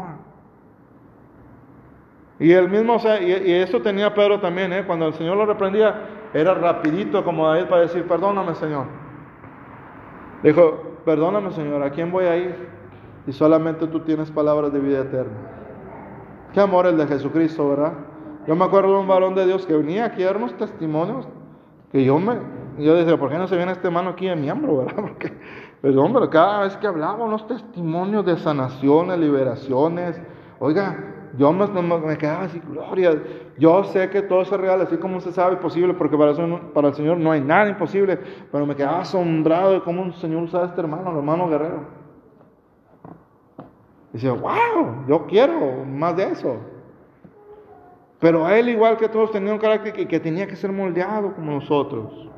Y 2.39 2.53
el 2.53 2.69
mismo, 2.69 2.97
y, 3.21 3.53
eso 3.53 3.81
tenía 3.83 4.15
Pedro 4.15 4.41
también, 4.41 4.73
¿eh? 4.73 4.85
cuando 4.85 5.07
el 5.07 5.15
Señor 5.15 5.37
lo 5.37 5.47
reprendía, 5.47 5.95
era 6.35 6.55
rapidito 6.55 7.25
como 7.25 7.47
David 7.47 7.67
para 7.67 7.83
decir, 7.83 8.07
perdóname 8.07 8.55
Señor. 8.55 8.87
Dijo, 10.43 10.99
perdóname 11.05 11.53
Señor, 11.53 11.83
¿a 11.83 11.91
quién 11.91 12.11
voy 12.11 12.25
a 12.25 12.37
ir? 12.37 12.69
Y 13.27 13.33
solamente 13.33 13.87
tú 13.87 14.01
tienes 14.01 14.31
palabras 14.31 14.73
de 14.73 14.81
vida 14.81 15.01
eterna. 15.01 15.37
Qué 16.53 16.61
amor 16.61 16.87
el 16.87 16.97
de 16.97 17.07
Jesucristo, 17.07 17.69
¿verdad? 17.69 17.93
Yo 18.47 18.57
me 18.57 18.65
acuerdo 18.65 18.95
de 18.95 19.01
un 19.01 19.09
varón 19.09 19.35
de 19.35 19.47
Dios 19.47 19.65
que 19.65 19.77
venía 19.77 20.07
aquí 20.07 20.23
a 20.25 20.27
darnos 20.27 20.57
testimonios, 20.57 21.29
que 21.93 22.05
yo 22.05 22.19
me, 22.19 22.35
yo 22.79 22.95
decía, 22.95 23.17
¿por 23.19 23.31
qué 23.31 23.39
no 23.39 23.47
se 23.47 23.57
viene 23.57 23.73
este 23.73 23.87
hermano 23.87 24.11
aquí 24.11 24.27
de 24.27 24.37
miembro, 24.37 24.79
verdad? 24.85 24.97
Porque, 24.97 25.33
pues 25.81 25.97
hombre, 25.97 26.29
cada 26.29 26.65
vez 26.65 26.77
que 26.77 26.87
hablaba 26.87 27.25
unos 27.25 27.47
testimonios 27.47 28.25
de 28.25 28.37
sanaciones, 28.37 29.19
liberaciones, 29.19 30.21
oiga, 30.59 31.13
yo 31.39 31.53
me, 31.53 32.19
quedaba 32.19 32.45
así, 32.45 32.61
gloria. 32.61 33.23
Yo 33.59 33.85
sé 33.85 34.11
que 34.11 34.23
todo 34.23 34.43
es 34.43 34.51
real, 34.51 34.81
así 34.83 34.97
como 34.99 35.21
se 35.21 35.33
sabe 35.33 35.57
posible, 35.57 35.95
porque 35.95 36.17
para, 36.17 36.33
eso, 36.33 36.61
para 36.75 36.89
el 36.89 36.95
Señor 36.95 37.17
no 37.17 37.33
hay 37.33 37.41
nada 37.41 37.69
imposible. 37.69 38.19
Pero 38.51 38.67
me 38.67 38.77
quedaba 38.77 39.01
asombrado 39.01 39.73
de 39.73 39.81
cómo 39.83 40.03
un 40.03 40.13
Señor 40.15 40.43
usaba 40.43 40.67
este 40.67 40.81
hermano, 40.81 41.11
el 41.11 41.17
hermano 41.17 41.49
guerrero. 41.49 42.03
Dice, 44.13 44.31
wow, 44.31 45.07
yo 45.09 45.27
quiero 45.27 45.85
más 45.87 46.17
de 46.17 46.25
eso. 46.25 46.57
Pero 48.19 48.49
él, 48.49 48.69
igual 48.69 48.99
que 48.99 49.09
todos, 49.09 49.31
tenía 49.31 49.55
un 49.55 49.59
carácter 49.59 49.95
que, 49.95 50.07
que 50.07 50.21
tenía 50.21 50.47
que 50.47 50.55
ser 50.55 50.71
moldeado 50.71 51.35
como 51.35 51.53
nosotros. 51.53 52.29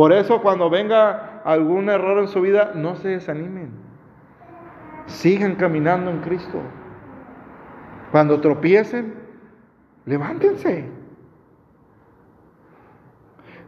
Por 0.00 0.14
eso 0.14 0.40
cuando 0.40 0.70
venga 0.70 1.42
algún 1.44 1.90
error 1.90 2.20
en 2.20 2.28
su 2.28 2.40
vida, 2.40 2.72
no 2.74 2.96
se 2.96 3.08
desanimen. 3.08 3.70
Sigan 5.04 5.56
caminando 5.56 6.10
en 6.10 6.20
Cristo. 6.22 6.58
Cuando 8.10 8.40
tropiecen, 8.40 9.14
levántense. 10.06 10.88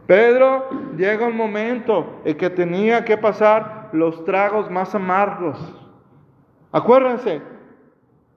Pedro 0.07 0.69
llega 0.97 1.27
un 1.27 1.37
momento 1.37 2.21
en 2.25 2.35
que 2.35 2.49
tenía 2.49 3.05
que 3.05 3.15
pasar 3.15 3.89
los 3.91 4.25
tragos 4.25 4.71
más 4.71 4.95
amargos. 4.95 5.59
Acuérdense, 6.71 7.43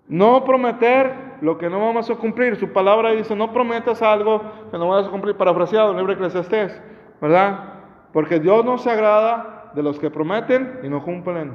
no 0.07 0.45
prometer 0.45 1.39
lo 1.41 1.57
que 1.57 1.71
no 1.71 1.81
vamos 1.81 2.11
a 2.11 2.15
cumplir. 2.17 2.57
Su 2.57 2.75
palabra 2.75 3.13
dice, 3.13 3.35
no 3.35 3.55
prometas 3.55 4.03
algo 4.03 4.43
que 4.71 4.77
no 4.77 4.87
vas 4.87 5.07
a 5.07 5.11
cumplir. 5.11 5.35
Parafraseado 5.35 5.93
en 5.93 5.95
el 5.97 6.01
libro 6.01 6.13
Eclesiastés, 6.13 6.79
¿verdad? 7.23 7.76
Porque 8.17 8.41
Dios 8.41 8.65
no 8.65 8.79
se 8.79 8.91
agrada 8.91 9.73
de 9.75 9.83
los 9.83 9.99
que 9.99 10.09
prometen 10.09 10.81
y 10.83 10.89
no 10.89 11.05
cumplen. 11.05 11.53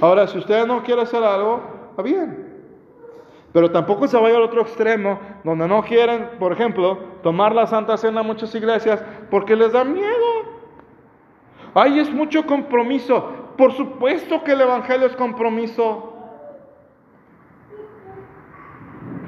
Ahora, 0.00 0.26
si 0.26 0.36
usted 0.36 0.66
no 0.66 0.82
quiere 0.82 1.02
hacer 1.02 1.22
algo, 1.22 1.62
está 1.90 2.02
bien. 2.02 2.60
Pero 3.52 3.70
tampoco 3.70 4.08
se 4.08 4.18
vaya 4.18 4.34
al 4.34 4.42
otro 4.42 4.62
extremo, 4.62 5.20
donde 5.44 5.68
no 5.68 5.80
quieren, 5.84 6.30
por 6.40 6.50
ejemplo, 6.50 6.98
tomar 7.22 7.54
la 7.54 7.68
Santa 7.68 7.96
Cena 7.96 8.22
en 8.22 8.26
muchas 8.26 8.52
iglesias 8.52 9.00
porque 9.30 9.54
les 9.54 9.70
da 9.70 9.84
miedo. 9.84 10.26
Ay, 11.72 12.00
es 12.00 12.12
mucho 12.12 12.44
compromiso. 12.44 13.52
Por 13.56 13.74
supuesto 13.74 14.42
que 14.42 14.54
el 14.54 14.60
Evangelio 14.60 15.06
es 15.06 15.14
compromiso. 15.14 16.14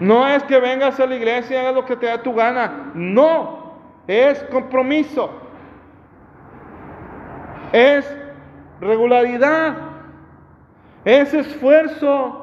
No 0.00 0.26
es 0.26 0.42
que 0.42 0.58
vengas 0.58 0.98
a 0.98 1.06
la 1.06 1.14
iglesia 1.14 1.56
y 1.56 1.60
hagas 1.60 1.74
lo 1.76 1.84
que 1.84 1.94
te 1.94 2.06
da 2.06 2.20
tu 2.20 2.34
gana. 2.34 2.90
No, 2.94 3.65
es 4.06 4.42
compromiso. 4.44 5.30
Es 7.72 8.16
regularidad. 8.80 9.76
Es 11.04 11.34
esfuerzo. 11.34 12.42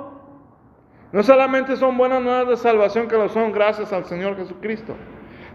No 1.11 1.21
solamente 1.21 1.75
son 1.75 1.97
buenas 1.97 2.21
nuevas 2.23 2.47
de 2.47 2.57
salvación, 2.57 3.07
que 3.07 3.15
lo 3.15 3.29
son 3.29 3.51
gracias 3.51 3.93
al 3.93 4.05
Señor 4.05 4.35
Jesucristo. 4.35 4.95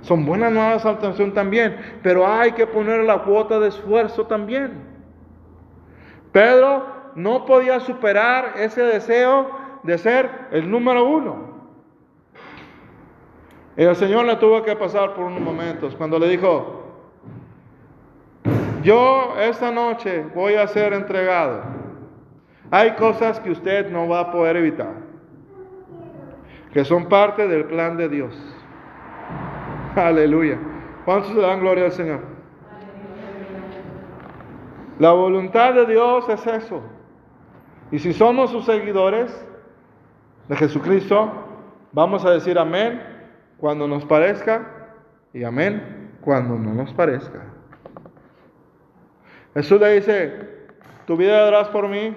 Son 0.03 0.25
buenas 0.25 0.53
nuevas 0.53 0.75
de 0.75 0.81
salvación 0.81 1.35
también, 1.35 1.77
pero 2.03 2.27
hay 2.27 2.53
que 2.53 2.67
poner 2.67 3.03
la 3.05 3.25
cuota 3.25 3.59
de 3.59 3.69
esfuerzo 3.69 4.27
también. 4.27 4.99
Pedro 6.31 6.87
no 7.17 7.47
podía 7.47 7.81
superar 7.81 8.53
ese 8.57 8.83
deseo 8.83 9.51
de 9.83 9.99
ser 9.99 10.31
el 10.53 10.71
número 10.71 11.05
uno. 11.05 11.48
El 13.79 13.95
Señor 13.95 14.25
le 14.25 14.35
tuvo 14.35 14.61
que 14.65 14.75
pasar 14.75 15.15
por 15.15 15.27
unos 15.27 15.41
momentos 15.41 15.95
cuando 15.95 16.19
le 16.19 16.29
dijo, 16.29 16.83
yo 18.83 19.37
esta 19.39 19.71
noche 19.71 20.27
voy 20.35 20.55
a 20.55 20.67
ser 20.67 20.93
entregado. 20.93 21.63
Hay 22.73 22.97
cosas 22.97 23.39
que 23.39 23.53
usted 23.53 23.89
no 23.89 24.09
va 24.09 24.21
a 24.21 24.33
poder 24.33 24.57
evitar 24.57 24.91
que 26.73 26.85
son 26.85 27.09
parte 27.09 27.47
del 27.47 27.67
plan 27.67 27.97
de 27.97 28.09
Dios. 28.09 28.37
Aleluya. 29.95 30.59
¿Cuántos 31.05 31.33
le 31.37 31.43
dan 31.43 31.61
gloria 31.61 31.85
al 31.85 31.93
Señor? 31.93 32.21
La 34.99 35.13
voluntad 35.13 35.75
de 35.75 35.87
Dios 35.87 36.29
es 36.29 36.45
eso. 36.49 36.83
Y 37.93 38.01
si 38.01 38.13
somos 38.13 38.51
sus 38.51 38.65
seguidores 38.65 39.47
de 40.49 40.57
Jesucristo, 40.57 41.31
vamos 41.93 42.25
a 42.25 42.33
decir 42.33 42.59
amén 42.59 43.18
cuando 43.59 43.87
nos 43.87 44.05
parezca 44.05 44.95
y 45.33 45.45
amén 45.45 46.19
cuando 46.21 46.57
no 46.57 46.75
nos 46.75 46.93
parezca. 46.93 47.43
Jesús 49.55 49.81
le 49.81 49.95
dice, 49.95 50.49
tu 51.07 51.17
vida 51.17 51.45
darás 51.45 51.69
por 51.69 51.89
mí. 51.89 52.15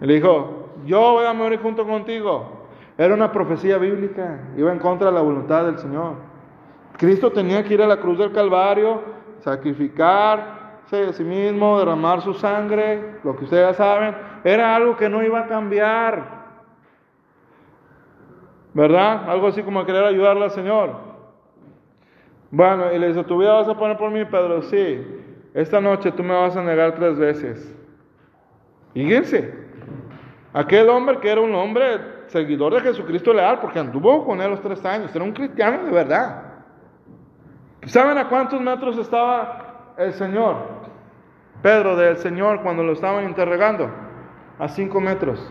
Él 0.00 0.08
dijo, 0.08 0.70
yo 0.84 1.12
voy 1.12 1.26
a 1.26 1.32
morir 1.32 1.60
junto 1.60 1.86
contigo. 1.86 2.66
Era 2.96 3.14
una 3.14 3.32
profecía 3.32 3.78
bíblica, 3.78 4.40
iba 4.56 4.72
en 4.72 4.78
contra 4.80 5.08
de 5.08 5.14
la 5.14 5.22
voluntad 5.22 5.64
del 5.64 5.78
Señor. 5.78 6.16
Cristo 6.96 7.30
tenía 7.30 7.62
que 7.62 7.74
ir 7.74 7.82
a 7.82 7.86
la 7.86 7.98
cruz 7.98 8.18
del 8.18 8.32
Calvario, 8.32 9.00
sacrificarse 9.38 11.06
a 11.08 11.12
sí 11.12 11.22
mismo, 11.22 11.78
derramar 11.78 12.22
su 12.22 12.34
sangre, 12.34 13.20
lo 13.22 13.36
que 13.36 13.44
ustedes 13.44 13.68
ya 13.68 13.74
saben, 13.74 14.16
era 14.42 14.74
algo 14.74 14.96
que 14.96 15.08
no 15.08 15.22
iba 15.22 15.40
a 15.40 15.46
cambiar. 15.46 16.37
¿Verdad? 18.78 19.28
Algo 19.28 19.48
así 19.48 19.60
como 19.64 19.84
querer 19.84 20.04
ayudarle 20.04 20.44
al 20.44 20.52
Señor. 20.52 20.92
Bueno, 22.48 22.92
y 22.92 22.98
le 23.00 23.08
dice, 23.08 23.24
¿tu 23.24 23.36
vida 23.36 23.54
vas 23.54 23.66
a 23.66 23.76
poner 23.76 23.96
por 23.96 24.08
mí, 24.12 24.24
Pedro? 24.24 24.62
Sí. 24.62 25.04
Esta 25.52 25.80
noche 25.80 26.12
tú 26.12 26.22
me 26.22 26.32
vas 26.32 26.56
a 26.56 26.62
negar 26.62 26.94
tres 26.94 27.18
veces. 27.18 27.76
Fíjense, 28.94 29.52
Aquel 30.52 30.88
hombre 30.90 31.18
que 31.18 31.28
era 31.28 31.40
un 31.40 31.52
hombre 31.56 32.00
seguidor 32.28 32.74
de 32.74 32.80
Jesucristo 32.82 33.34
leal, 33.34 33.58
porque 33.58 33.80
anduvo 33.80 34.24
con 34.24 34.40
él 34.40 34.50
los 34.50 34.62
tres 34.62 34.84
años, 34.84 35.12
era 35.12 35.24
un 35.24 35.32
cristiano 35.32 35.84
de 35.84 35.90
verdad. 35.90 36.42
¿Saben 37.86 38.16
a 38.16 38.28
cuántos 38.28 38.60
metros 38.60 38.96
estaba 38.96 39.94
el 39.98 40.12
Señor? 40.12 40.56
Pedro 41.62 41.96
del 41.96 42.16
Señor 42.18 42.62
cuando 42.62 42.84
lo 42.84 42.92
estaban 42.92 43.24
interrogando. 43.24 43.90
A 44.60 44.68
cinco 44.68 45.00
metros. 45.00 45.50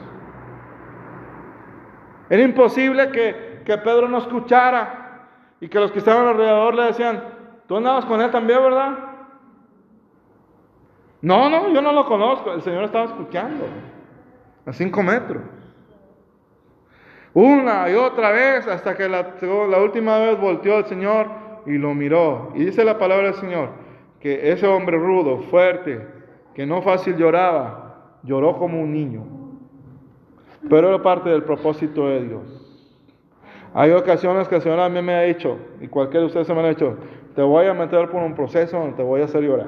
Era 2.29 2.43
imposible 2.43 3.09
que, 3.11 3.61
que 3.65 3.77
Pedro 3.77 4.07
no 4.07 4.17
escuchara 4.19 5.27
y 5.59 5.67
que 5.67 5.79
los 5.79 5.91
que 5.91 5.99
estaban 5.99 6.27
alrededor 6.27 6.75
le 6.75 6.83
decían, 6.83 7.23
tú 7.67 7.77
andabas 7.77 8.05
con 8.05 8.21
él 8.21 8.29
también, 8.31 8.61
¿verdad? 8.61 9.07
No, 11.21 11.49
no, 11.49 11.73
yo 11.73 11.81
no 11.81 11.91
lo 11.91 12.05
conozco. 12.05 12.53
El 12.53 12.61
Señor 12.61 12.83
estaba 12.83 13.05
escuchando 13.05 13.65
a 14.65 14.73
cinco 14.73 15.01
metros. 15.01 15.43
Una 17.33 17.89
y 17.89 17.95
otra 17.95 18.31
vez 18.31 18.67
hasta 18.67 18.95
que 18.95 19.07
la, 19.07 19.35
última 19.81 20.17
vez 20.19 20.39
volteó 20.39 20.79
el 20.79 20.85
Señor 20.85 21.27
y 21.65 21.77
lo 21.77 21.93
miró. 21.93 22.51
Y 22.55 22.65
dice 22.65 22.83
la 22.83 22.97
palabra 22.97 23.27
del 23.27 23.35
Señor 23.35 23.69
que 24.19 24.51
ese 24.51 24.65
hombre 24.65 24.97
rudo, 24.97 25.41
fuerte, 25.43 26.07
que 26.55 26.65
no 26.65 26.81
fácil 26.81 27.15
lloraba, 27.15 28.17
lloró 28.23 28.57
como 28.57 28.81
un 28.81 28.91
niño. 28.91 29.36
Pero 30.69 30.89
era 30.89 31.01
parte 31.01 31.29
del 31.29 31.43
propósito 31.43 32.07
de 32.07 32.23
Dios. 32.23 32.67
Hay 33.73 33.91
ocasiones 33.91 34.47
que 34.47 34.55
el 34.55 34.61
Señor 34.61 34.79
a 34.79 34.89
mí 34.89 35.01
me 35.01 35.13
ha 35.13 35.21
dicho, 35.21 35.57
y 35.81 35.87
cualquiera 35.87 36.21
de 36.21 36.27
ustedes 36.27 36.47
se 36.47 36.53
me 36.53 36.61
ha 36.61 36.69
dicho, 36.69 36.97
te 37.35 37.41
voy 37.41 37.67
a 37.67 37.73
meter 37.73 38.09
por 38.09 38.23
un 38.23 38.33
proceso 38.33 38.79
donde 38.79 38.97
te 38.97 39.03
voy 39.03 39.21
a 39.21 39.25
hacer 39.25 39.43
llorar. 39.43 39.67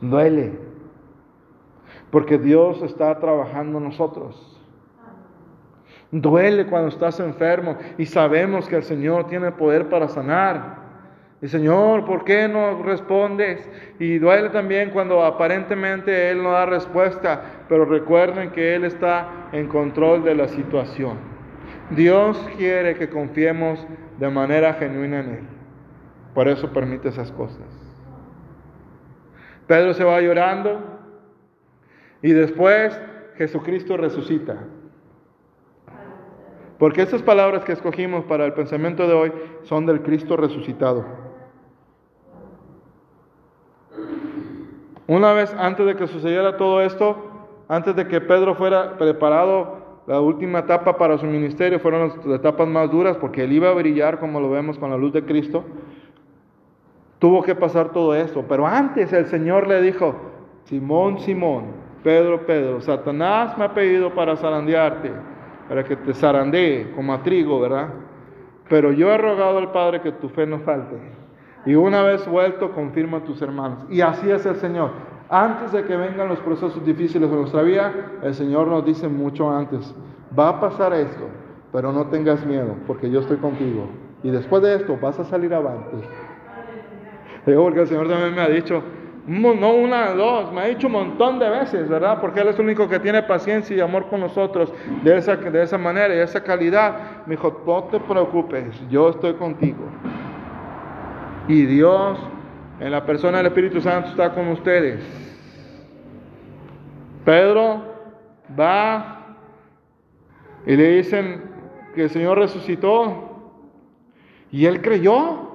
Duele. 0.00 0.58
Porque 2.10 2.38
Dios 2.38 2.82
está 2.82 3.18
trabajando 3.18 3.78
en 3.78 3.84
nosotros. 3.84 4.60
Duele 6.10 6.66
cuando 6.66 6.88
estás 6.88 7.20
enfermo 7.20 7.76
y 7.96 8.06
sabemos 8.06 8.68
que 8.68 8.76
el 8.76 8.82
Señor 8.82 9.28
tiene 9.28 9.52
poder 9.52 9.88
para 9.88 10.08
sanar. 10.08 10.89
Y 11.42 11.48
Señor, 11.48 12.04
¿por 12.04 12.24
qué 12.24 12.48
no 12.48 12.82
respondes? 12.82 13.66
Y 13.98 14.18
duele 14.18 14.50
también 14.50 14.90
cuando 14.90 15.24
aparentemente 15.24 16.30
Él 16.30 16.42
no 16.42 16.50
da 16.50 16.66
respuesta, 16.66 17.64
pero 17.68 17.86
recuerden 17.86 18.50
que 18.50 18.74
Él 18.74 18.84
está 18.84 19.48
en 19.52 19.66
control 19.66 20.22
de 20.22 20.34
la 20.34 20.48
situación. 20.48 21.16
Dios 21.90 22.38
quiere 22.58 22.94
que 22.94 23.08
confiemos 23.08 23.86
de 24.18 24.28
manera 24.28 24.74
genuina 24.74 25.20
en 25.20 25.28
Él. 25.30 25.42
Por 26.34 26.46
eso 26.46 26.70
permite 26.72 27.08
esas 27.08 27.32
cosas. 27.32 27.66
Pedro 29.66 29.94
se 29.94 30.04
va 30.04 30.20
llorando, 30.20 31.00
y 32.22 32.32
después 32.32 33.00
Jesucristo 33.36 33.96
resucita. 33.96 34.58
Porque 36.78 37.02
estas 37.02 37.22
palabras 37.22 37.64
que 37.64 37.72
escogimos 37.72 38.24
para 38.24 38.44
el 38.44 38.52
pensamiento 38.52 39.06
de 39.06 39.14
hoy 39.14 39.32
son 39.62 39.86
del 39.86 40.02
Cristo 40.02 40.36
resucitado. 40.36 41.29
Una 45.10 45.32
vez 45.32 45.52
antes 45.58 45.84
de 45.86 45.96
que 45.96 46.06
sucediera 46.06 46.56
todo 46.56 46.80
esto, 46.82 47.16
antes 47.66 47.96
de 47.96 48.06
que 48.06 48.20
Pedro 48.20 48.54
fuera 48.54 48.96
preparado 48.96 50.02
la 50.06 50.20
última 50.20 50.60
etapa 50.60 50.96
para 50.96 51.18
su 51.18 51.26
ministerio, 51.26 51.80
fueron 51.80 52.12
las 52.24 52.38
etapas 52.38 52.68
más 52.68 52.88
duras 52.92 53.16
porque 53.16 53.42
él 53.42 53.52
iba 53.52 53.70
a 53.70 53.74
brillar 53.74 54.20
como 54.20 54.38
lo 54.38 54.48
vemos 54.48 54.78
con 54.78 54.88
la 54.88 54.96
luz 54.96 55.12
de 55.12 55.24
Cristo. 55.24 55.64
Tuvo 57.18 57.42
que 57.42 57.56
pasar 57.56 57.88
todo 57.88 58.14
esto, 58.14 58.44
pero 58.48 58.68
antes 58.68 59.12
el 59.12 59.26
Señor 59.26 59.66
le 59.66 59.82
dijo, 59.82 60.14
Simón, 60.66 61.18
Simón, 61.18 61.64
Pedro, 62.04 62.46
Pedro, 62.46 62.80
Satanás 62.80 63.58
me 63.58 63.64
ha 63.64 63.74
pedido 63.74 64.14
para 64.14 64.36
zarandearte, 64.36 65.10
para 65.68 65.82
que 65.82 65.96
te 65.96 66.14
zarandee 66.14 66.92
como 66.94 67.12
a 67.12 67.20
trigo, 67.24 67.58
¿verdad? 67.58 67.88
Pero 68.68 68.92
yo 68.92 69.10
he 69.10 69.18
rogado 69.18 69.58
al 69.58 69.72
Padre 69.72 70.02
que 70.02 70.12
tu 70.12 70.28
fe 70.28 70.46
no 70.46 70.60
falte. 70.60 71.19
Y 71.66 71.74
una 71.74 72.02
vez 72.02 72.26
vuelto, 72.26 72.72
confirma 72.72 73.18
a 73.18 73.24
tus 73.24 73.40
hermanos. 73.42 73.84
Y 73.90 74.00
así 74.00 74.30
es 74.30 74.46
el 74.46 74.56
Señor. 74.56 74.90
Antes 75.28 75.72
de 75.72 75.84
que 75.84 75.96
vengan 75.96 76.28
los 76.28 76.40
procesos 76.40 76.84
difíciles 76.84 77.30
de 77.30 77.36
nuestra 77.36 77.62
vida, 77.62 77.92
el 78.22 78.34
Señor 78.34 78.66
nos 78.66 78.84
dice 78.84 79.06
mucho 79.08 79.50
antes, 79.50 79.94
va 80.36 80.48
a 80.48 80.60
pasar 80.60 80.92
esto, 80.92 81.28
pero 81.72 81.92
no 81.92 82.06
tengas 82.06 82.44
miedo, 82.44 82.74
porque 82.86 83.10
yo 83.10 83.20
estoy 83.20 83.36
contigo. 83.36 83.86
Y 84.22 84.30
después 84.30 84.62
de 84.62 84.74
esto 84.74 84.98
vas 85.00 85.18
a 85.20 85.24
salir 85.24 85.54
avante. 85.54 85.96
Digo, 87.46 87.62
porque 87.62 87.82
el 87.82 87.86
Señor 87.86 88.08
también 88.08 88.34
me 88.34 88.40
ha 88.40 88.48
dicho, 88.48 88.82
no 89.26 89.74
una, 89.74 90.10
dos, 90.14 90.52
me 90.52 90.62
ha 90.62 90.64
dicho 90.64 90.88
un 90.88 90.94
montón 90.94 91.38
de 91.38 91.48
veces, 91.48 91.88
¿verdad? 91.88 92.20
Porque 92.20 92.40
Él 92.40 92.48
es 92.48 92.58
el 92.58 92.64
único 92.64 92.88
que 92.88 92.98
tiene 92.98 93.22
paciencia 93.22 93.76
y 93.76 93.80
amor 93.80 94.08
con 94.08 94.20
nosotros 94.20 94.72
de 95.04 95.16
esa, 95.16 95.36
de 95.36 95.62
esa 95.62 95.78
manera 95.78 96.12
y 96.12 96.18
de 96.18 96.24
esa 96.24 96.42
calidad. 96.42 97.24
Me 97.26 97.36
dijo, 97.36 97.62
no 97.66 97.84
te 97.84 98.00
preocupes, 98.00 98.82
yo 98.90 99.10
estoy 99.10 99.34
contigo. 99.34 99.84
Y 101.48 101.66
Dios, 101.66 102.18
en 102.78 102.90
la 102.92 103.04
persona 103.04 103.38
del 103.38 103.46
Espíritu 103.46 103.80
Santo, 103.80 104.10
está 104.10 104.32
con 104.32 104.48
ustedes. 104.48 105.00
Pedro 107.24 107.82
va 108.58 109.36
y 110.66 110.76
le 110.76 110.96
dicen 110.96 111.42
que 111.94 112.04
el 112.04 112.10
Señor 112.10 112.38
resucitó 112.38 113.52
y 114.50 114.66
él 114.66 114.80
creyó. 114.80 115.48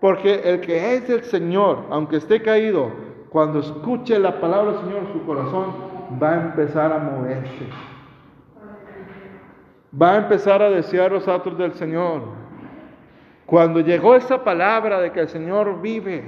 Porque 0.00 0.40
el 0.42 0.60
que 0.60 0.96
es 0.96 1.08
el 1.08 1.22
Señor, 1.22 1.86
aunque 1.90 2.16
esté 2.16 2.42
caído, 2.42 2.90
cuando 3.28 3.60
escuche 3.60 4.18
la 4.18 4.40
palabra 4.40 4.72
del 4.72 4.80
Señor, 4.80 5.12
su 5.12 5.24
corazón 5.24 5.66
va 6.20 6.30
a 6.30 6.42
empezar 6.42 6.92
a 6.92 6.98
moverse. 6.98 7.68
Va 9.94 10.14
a 10.14 10.16
empezar 10.16 10.60
a 10.60 10.70
desear 10.70 11.12
los 11.12 11.28
actos 11.28 11.56
del 11.56 11.72
Señor. 11.74 12.41
Cuando 13.52 13.80
llegó 13.80 14.14
esa 14.14 14.42
palabra 14.42 14.98
de 14.98 15.12
que 15.12 15.20
el 15.20 15.28
Señor 15.28 15.82
vive, 15.82 16.24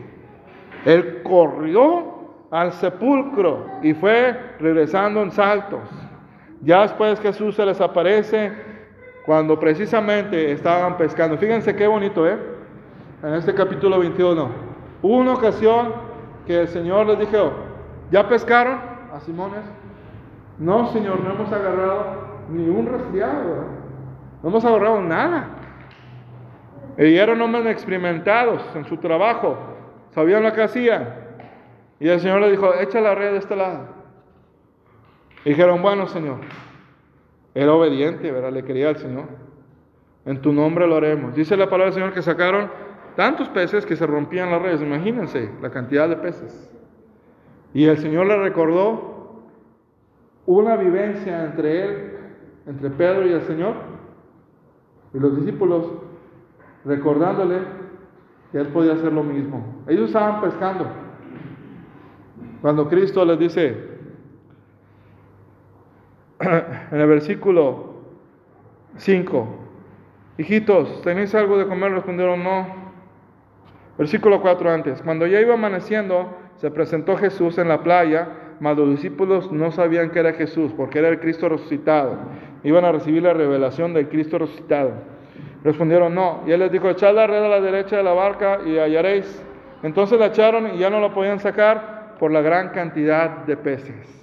él 0.85 1.23
corrió 1.23 2.35
al 2.51 2.71
sepulcro 2.75 3.65
y 3.81 3.95
fue 3.95 4.39
regresando 4.61 5.23
en 5.23 5.31
saltos. 5.31 5.81
Ya 6.61 6.83
después 6.83 7.19
Jesús 7.21 7.55
se 7.55 7.65
les 7.65 7.81
aparece 7.81 8.53
cuando 9.25 9.59
precisamente 9.59 10.53
estaban 10.53 10.99
pescando. 10.99 11.39
Fíjense 11.39 11.75
qué 11.75 11.87
bonito, 11.87 12.29
¿eh? 12.29 12.37
En 13.23 13.33
este 13.33 13.55
capítulo 13.55 14.01
21. 14.01 14.49
Hubo 15.01 15.17
una 15.17 15.33
ocasión 15.33 15.95
que 16.47 16.61
el 16.61 16.69
Señor 16.69 17.07
les 17.07 17.21
dijo, 17.21 17.53
¿ya 18.11 18.29
pescaron 18.29 18.79
a 19.15 19.19
Simones? 19.21 19.65
No, 20.59 20.89
Señor, 20.89 21.21
no 21.21 21.33
hemos 21.33 21.51
agarrado 21.51 22.05
ni 22.51 22.69
un 22.69 22.85
resfriado, 22.85 23.65
no 24.43 24.49
hemos 24.51 24.63
agarrado 24.63 25.01
nada. 25.01 25.64
Y 26.99 27.17
eran 27.17 27.41
hombres 27.41 27.67
experimentados 27.67 28.63
en 28.75 28.85
su 28.85 28.97
trabajo, 28.99 29.57
sabían 30.11 30.43
lo 30.43 30.53
que 30.53 30.63
hacían. 30.63 31.15
Y 31.99 32.09
el 32.09 32.21
Señor 32.21 32.41
le 32.41 32.51
dijo, 32.51 32.73
echa 32.75 33.01
la 33.01 33.15
red 33.15 33.33
de 33.33 33.39
este 33.39 33.57
lado. 33.57 33.89
Y 35.45 35.51
dijeron, 35.51 35.83
bueno, 35.83 36.07
Señor. 36.07 36.41
Era 37.55 37.73
obediente, 37.73 38.31
¿verdad? 38.33 38.53
Le 38.53 38.65
quería 38.65 38.89
al 38.89 38.97
Señor. 38.97 39.27
En 40.27 40.41
tu 40.41 40.53
nombre 40.53 40.87
lo 40.87 40.97
haremos. 40.97 41.35
Dice 41.35 41.57
la 41.57 41.67
palabra 41.67 41.87
del 41.87 41.95
Señor 41.95 42.13
que 42.13 42.23
sacaron 42.23 42.69
tantos 43.15 43.49
peces 43.51 43.87
que 43.87 43.95
se 43.95 44.07
rompían 44.07 44.51
las 44.51 44.61
redes. 44.61 44.83
Imagínense 44.83 45.51
la 45.63 45.71
cantidad 45.71 46.09
de 46.09 46.17
peces. 46.17 46.71
Y 47.73 47.87
el 47.87 47.99
Señor 47.99 48.27
le 48.27 48.37
recordó 48.37 49.45
una 50.47 50.77
vivencia 50.77 51.45
entre 51.45 51.85
él, 51.85 52.13
entre 52.67 52.91
Pedro 52.91 53.27
y 53.27 53.33
el 53.33 53.43
Señor, 53.43 53.75
y 55.13 55.19
los 55.19 55.37
discípulos, 55.37 55.93
recordándole 56.85 57.59
que 58.53 58.59
él 58.59 58.69
podía 58.69 58.93
hacer 58.93 59.13
lo 59.13 59.23
mismo. 59.23 59.83
Ellos 59.89 60.09
estaban 60.09 60.41
pescando. 60.41 60.87
Cuando 62.61 62.89
Cristo 62.89 63.25
les 63.25 63.39
dice, 63.39 63.77
en 66.41 67.01
el 67.01 67.07
versículo 67.07 67.95
5, 68.97 69.49
hijitos, 70.39 71.03
¿tenéis 71.03 71.35
algo 71.35 71.59
de 71.59 71.67
comer? 71.67 71.93
Respondieron, 71.93 72.43
no. 72.43 72.67
Versículo 73.99 74.41
4 74.41 74.71
antes, 74.71 75.03
cuando 75.03 75.27
ya 75.27 75.41
iba 75.41 75.55
amaneciendo, 75.55 76.37
se 76.57 76.71
presentó 76.71 77.17
Jesús 77.17 77.59
en 77.59 77.69
la 77.69 77.83
playa, 77.83 78.29
mas 78.61 78.77
los 78.77 78.91
discípulos 78.91 79.53
no 79.53 79.71
sabían 79.71 80.11
que 80.11 80.21
era 80.21 80.33
Jesús, 80.33 80.73
porque 80.77 80.99
era 80.99 81.09
el 81.09 81.21
Cristo 81.21 81.49
resucitado. 81.49 82.17
Iban 82.63 82.85
a 82.85 82.93
recibir 82.93 83.23
la 83.23 83.35
revelación 83.35 83.95
del 83.95 84.09
Cristo 84.09 84.39
resucitado. 84.39 84.93
Respondieron, 85.65 86.15
no. 86.15 86.43
Y 86.47 86.53
él 86.53 86.61
les 86.61 86.71
dijo, 86.71 86.91
echad 86.91 87.15
la 87.15 87.27
red 87.27 87.43
a 87.43 87.49
la 87.49 87.61
derecha 87.61 87.97
de 87.97 88.03
la 88.03 88.13
barca 88.13 88.61
y 88.67 88.79
hallaréis. 88.79 89.43
Entonces 89.83 90.19
la 90.19 90.27
echaron 90.27 90.75
y 90.75 90.79
ya 90.79 90.91
no 90.91 91.01
la 91.01 91.13
podían 91.13 91.41
sacar 91.41 92.15
por 92.19 92.31
la 92.31 92.43
gran 92.43 92.69
cantidad 92.69 93.45
de 93.47 93.57
peces. 93.57 94.21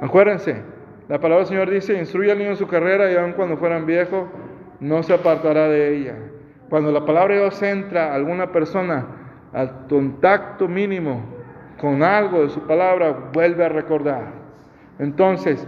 Acuérdense, 0.00 0.62
la 1.08 1.18
palabra 1.18 1.38
del 1.38 1.46
Señor 1.46 1.70
dice, 1.70 1.98
instruye 1.98 2.30
al 2.30 2.38
niño 2.38 2.50
en 2.50 2.56
su 2.56 2.68
carrera 2.68 3.10
y 3.10 3.16
aun 3.16 3.32
cuando 3.32 3.56
fueran 3.56 3.86
viejos, 3.86 4.28
no 4.80 5.02
se 5.02 5.14
apartará 5.14 5.68
de 5.68 5.96
ella. 5.96 6.14
Cuando 6.68 6.92
la 6.92 7.04
palabra 7.04 7.34
de 7.34 7.40
Dios 7.40 7.62
entra 7.62 8.12
a 8.12 8.14
alguna 8.14 8.52
persona 8.52 9.06
al 9.54 9.86
contacto 9.88 10.68
mínimo 10.68 11.22
con 11.80 12.02
algo 12.02 12.42
de 12.42 12.50
su 12.50 12.60
palabra, 12.60 13.30
vuelve 13.32 13.64
a 13.64 13.70
recordar. 13.70 14.32
Entonces, 14.98 15.66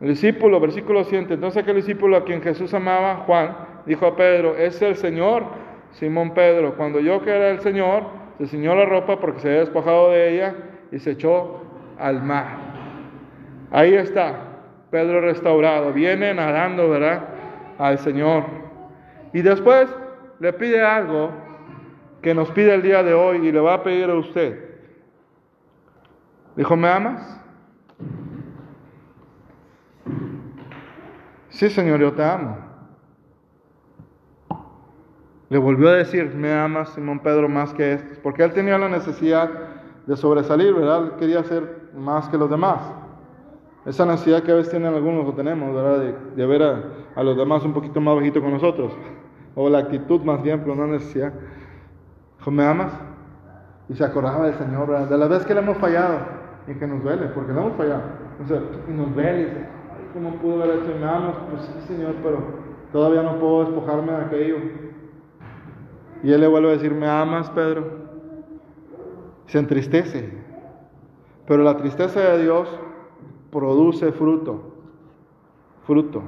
el 0.00 0.08
discípulo, 0.08 0.60
versículo 0.60 1.02
7, 1.02 1.34
entonces 1.34 1.62
aquel 1.62 1.76
discípulo 1.76 2.16
a 2.16 2.24
quien 2.24 2.40
Jesús 2.40 2.72
amaba, 2.72 3.16
Juan, 3.26 3.67
dijo 3.88 4.06
a 4.06 4.16
Pedro, 4.16 4.54
es 4.56 4.80
el 4.82 4.94
Señor, 4.96 5.44
Simón 5.92 6.34
Pedro. 6.34 6.76
Cuando 6.76 7.00
yo 7.00 7.22
que 7.22 7.30
era 7.30 7.50
el 7.50 7.60
Señor, 7.60 8.04
se 8.36 8.46
ciñó 8.46 8.74
la 8.74 8.84
ropa 8.84 9.18
porque 9.18 9.40
se 9.40 9.48
había 9.48 9.60
despojado 9.60 10.10
de 10.10 10.34
ella 10.34 10.54
y 10.92 10.98
se 10.98 11.12
echó 11.12 11.62
al 11.98 12.22
mar. 12.22 12.46
Ahí 13.70 13.94
está, 13.94 14.34
Pedro 14.90 15.22
restaurado, 15.22 15.92
viene 15.92 16.32
nadando, 16.34 16.90
¿verdad? 16.90 17.24
Al 17.78 17.98
Señor. 17.98 18.44
Y 19.32 19.40
después 19.40 19.88
le 20.38 20.52
pide 20.52 20.82
algo 20.82 21.30
que 22.22 22.34
nos 22.34 22.50
pide 22.50 22.74
el 22.74 22.82
día 22.82 23.02
de 23.02 23.14
hoy 23.14 23.48
y 23.48 23.52
le 23.52 23.60
va 23.60 23.74
a 23.74 23.82
pedir 23.82 24.10
a 24.10 24.14
usted. 24.14 24.68
Dijo, 26.56 26.76
¿me 26.76 26.88
amas? 26.88 27.40
Sí, 31.48 31.70
Señor, 31.70 32.00
yo 32.00 32.12
te 32.12 32.22
amo. 32.22 32.67
Le 35.50 35.56
volvió 35.56 35.88
a 35.88 35.94
decir, 35.94 36.34
¿me 36.34 36.52
amas, 36.52 36.90
Simón 36.90 37.20
Pedro, 37.20 37.48
más 37.48 37.72
que 37.72 37.94
estos? 37.94 38.18
Porque 38.18 38.42
él 38.42 38.52
tenía 38.52 38.76
la 38.76 38.88
necesidad 38.88 39.48
de 40.06 40.16
sobresalir, 40.16 40.74
¿verdad? 40.74 41.16
Quería 41.16 41.42
ser 41.44 41.90
más 41.94 42.28
que 42.28 42.36
los 42.36 42.50
demás. 42.50 42.80
Esa 43.86 44.04
necesidad 44.04 44.42
que 44.42 44.52
a 44.52 44.56
veces 44.56 44.70
tienen 44.70 44.92
algunos 44.92 45.26
o 45.26 45.32
tenemos, 45.32 45.74
¿verdad? 45.74 46.14
De, 46.36 46.46
ver 46.46 46.62
a, 47.14 47.22
los 47.22 47.36
demás 47.36 47.64
un 47.64 47.72
poquito 47.72 48.00
más 48.00 48.16
bajito 48.16 48.42
con 48.42 48.52
nosotros. 48.52 48.92
O 49.54 49.70
la 49.70 49.78
actitud 49.78 50.20
más 50.20 50.42
bien, 50.42 50.60
pero 50.60 50.74
no 50.74 50.86
necesidad. 50.86 51.32
Dijo, 52.38 52.50
¿me 52.50 52.64
amas? 52.64 52.92
Y 53.88 53.94
se 53.94 54.04
acordaba 54.04 54.44
del 54.44 54.54
Señor, 54.54 54.88
¿verdad? 54.88 55.08
De 55.08 55.16
las 55.16 55.28
veces 55.30 55.46
que 55.46 55.54
le 55.54 55.60
hemos 55.60 55.78
fallado 55.78 56.18
y 56.66 56.74
que 56.74 56.86
nos 56.86 57.02
duele, 57.02 57.26
porque 57.28 57.52
no 57.52 57.60
hemos 57.60 57.76
fallado. 57.78 58.02
O 58.44 58.46
sea, 58.46 58.60
y 58.86 58.92
nos 58.92 59.14
duele 59.14 59.40
y 59.40 59.44
dice, 59.46 59.56
ay, 59.56 60.10
¿cómo 60.12 60.34
pudo 60.36 60.62
haber 60.62 60.76
hecho? 60.76 60.94
¿Me 61.00 61.06
amas? 61.06 61.36
Pues 61.50 61.62
sí, 61.62 61.94
Señor, 61.94 62.16
pero 62.22 62.38
todavía 62.92 63.22
no 63.22 63.38
puedo 63.38 63.64
despojarme 63.64 64.12
de 64.12 64.24
aquello. 64.24 64.56
Y 66.22 66.32
él 66.32 66.40
le 66.40 66.46
vuelve 66.48 66.70
a 66.70 66.72
decir, 66.72 66.92
¿me 66.92 67.08
amas, 67.08 67.50
Pedro? 67.50 67.86
Se 69.46 69.58
entristece. 69.58 70.30
Pero 71.46 71.62
la 71.62 71.76
tristeza 71.76 72.20
de 72.20 72.42
Dios 72.42 72.68
produce 73.50 74.12
fruto, 74.12 74.74
fruto 75.86 76.22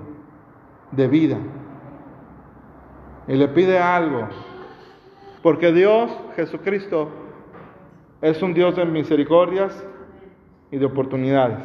de 0.92 1.08
vida. 1.08 1.38
Y 3.28 3.34
le 3.34 3.48
pide 3.48 3.78
algo, 3.78 4.28
porque 5.42 5.72
Dios, 5.72 6.10
Jesucristo, 6.36 7.08
es 8.22 8.42
un 8.42 8.54
Dios 8.54 8.76
de 8.76 8.84
misericordias 8.86 9.86
y 10.70 10.78
de 10.78 10.86
oportunidades. 10.86 11.58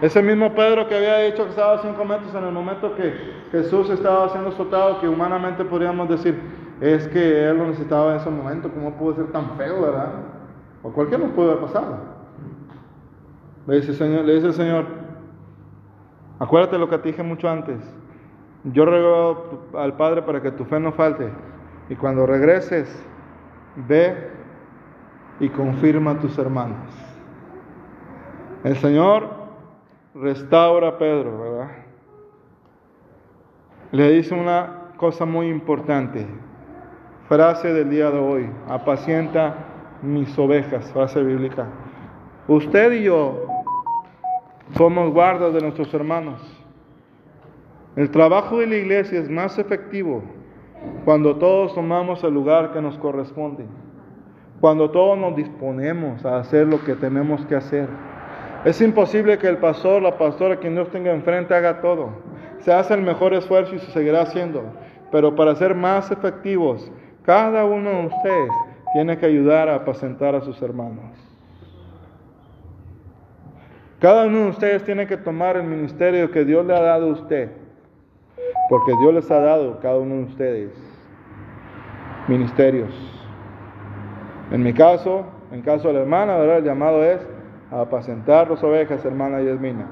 Ese 0.00 0.22
mismo 0.22 0.54
Pedro 0.54 0.88
que 0.88 0.96
había 0.96 1.18
dicho 1.18 1.44
que 1.44 1.50
estaba 1.50 1.74
a 1.74 1.82
cinco 1.82 2.04
metros 2.04 2.34
en 2.34 2.44
el 2.44 2.52
momento 2.52 2.94
que 2.94 3.12
Jesús 3.52 3.90
estaba 3.90 4.30
siendo 4.30 4.48
azotado, 4.48 4.98
que 5.00 5.08
humanamente 5.08 5.62
podríamos 5.64 6.08
decir, 6.08 6.40
es 6.80 7.06
que 7.08 7.48
él 7.48 7.58
lo 7.58 7.66
necesitaba 7.66 8.12
en 8.12 8.20
ese 8.20 8.30
momento, 8.30 8.70
¿cómo 8.70 8.94
pudo 8.94 9.16
ser 9.16 9.26
tan 9.26 9.58
feo, 9.58 9.82
verdad? 9.82 10.12
O 10.82 10.90
cualquiera 10.90 11.24
nos 11.24 11.34
puede 11.34 11.50
haber 11.50 11.64
pasado. 11.64 11.98
Le 13.66 13.76
dice, 13.76 13.92
Señor, 13.92 14.24
le 14.24 14.34
dice 14.34 14.46
el 14.46 14.54
Señor, 14.54 14.86
acuérdate 16.38 16.78
lo 16.78 16.88
que 16.88 16.96
te 16.96 17.08
dije 17.08 17.22
mucho 17.22 17.50
antes. 17.50 17.78
Yo 18.64 18.86
ruego 18.86 19.68
al 19.74 19.96
Padre 19.96 20.22
para 20.22 20.40
que 20.40 20.50
tu 20.50 20.64
fe 20.64 20.80
no 20.80 20.92
falte. 20.92 21.28
Y 21.90 21.96
cuando 21.96 22.24
regreses, 22.24 23.04
ve 23.88 24.30
y 25.40 25.50
confirma 25.50 26.12
a 26.12 26.18
tus 26.18 26.38
hermanos. 26.38 26.88
El 28.64 28.76
Señor 28.76 29.39
restaura 30.14 30.98
Pedro, 30.98 31.38
¿verdad? 31.38 31.70
Le 33.92 34.10
dice 34.12 34.34
una 34.34 34.92
cosa 34.96 35.24
muy 35.24 35.48
importante. 35.48 36.26
Frase 37.28 37.72
del 37.72 37.90
día 37.90 38.10
de 38.10 38.18
hoy. 38.18 38.50
Apacienta 38.68 39.54
mis 40.02 40.36
ovejas, 40.38 40.90
frase 40.92 41.22
bíblica. 41.22 41.66
Usted 42.48 42.92
y 42.92 43.04
yo 43.04 43.46
somos 44.76 45.12
guardas 45.12 45.52
de 45.52 45.60
nuestros 45.60 45.92
hermanos. 45.94 46.40
El 47.96 48.10
trabajo 48.10 48.58
de 48.58 48.66
la 48.66 48.76
iglesia 48.76 49.18
es 49.18 49.28
más 49.28 49.58
efectivo 49.58 50.22
cuando 51.04 51.36
todos 51.36 51.74
tomamos 51.74 52.22
el 52.24 52.32
lugar 52.32 52.72
que 52.72 52.80
nos 52.80 52.96
corresponde, 52.98 53.66
cuando 54.60 54.90
todos 54.90 55.18
nos 55.18 55.36
disponemos 55.36 56.24
a 56.24 56.38
hacer 56.38 56.66
lo 56.66 56.82
que 56.84 56.94
tenemos 56.94 57.44
que 57.46 57.56
hacer. 57.56 57.88
Es 58.64 58.80
imposible 58.82 59.38
que 59.38 59.48
el 59.48 59.56
pastor, 59.56 60.02
la 60.02 60.18
pastora, 60.18 60.56
quien 60.56 60.74
Dios 60.74 60.90
tenga 60.90 61.12
enfrente, 61.12 61.54
haga 61.54 61.80
todo. 61.80 62.10
Se 62.58 62.72
hace 62.72 62.92
el 62.92 63.00
mejor 63.00 63.32
esfuerzo 63.32 63.74
y 63.74 63.78
se 63.78 63.90
seguirá 63.90 64.22
haciendo. 64.22 64.62
Pero 65.10 65.34
para 65.34 65.54
ser 65.54 65.74
más 65.74 66.10
efectivos, 66.10 66.92
cada 67.22 67.64
uno 67.64 67.90
de 67.90 68.06
ustedes 68.06 68.50
tiene 68.92 69.16
que 69.16 69.26
ayudar 69.26 69.68
a 69.68 69.76
apacentar 69.76 70.34
a 70.34 70.42
sus 70.42 70.60
hermanos. 70.60 71.04
Cada 73.98 74.26
uno 74.26 74.44
de 74.44 74.50
ustedes 74.50 74.84
tiene 74.84 75.06
que 75.06 75.16
tomar 75.16 75.56
el 75.56 75.64
ministerio 75.64 76.30
que 76.30 76.44
Dios 76.44 76.64
le 76.66 76.74
ha 76.74 76.80
dado 76.80 77.08
a 77.08 77.12
usted. 77.12 77.50
Porque 78.68 78.92
Dios 79.00 79.14
les 79.14 79.30
ha 79.30 79.40
dado 79.40 79.80
cada 79.80 79.98
uno 79.98 80.16
de 80.16 80.22
ustedes 80.24 80.70
ministerios. 82.28 82.90
En 84.50 84.62
mi 84.62 84.72
caso, 84.72 85.24
en 85.50 85.62
caso 85.62 85.88
de 85.88 85.94
la 85.94 86.00
hermana, 86.00 86.36
el 86.38 86.64
llamado 86.64 87.02
es 87.02 87.20
a 87.70 87.82
apacentar 87.82 88.50
las 88.50 88.62
ovejas, 88.62 89.04
hermana 89.04 89.40
Yasmina. 89.40 89.86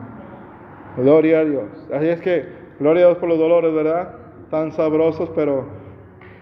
Gloria 0.96 1.40
a 1.40 1.44
Dios. 1.44 1.64
Así 1.92 2.08
es 2.08 2.20
que, 2.20 2.48
gloria 2.80 3.04
a 3.04 3.08
Dios 3.08 3.18
por 3.18 3.28
los 3.28 3.38
dolores, 3.38 3.72
¿verdad? 3.72 4.14
Tan 4.50 4.72
sabrosos, 4.72 5.30
pero 5.34 5.66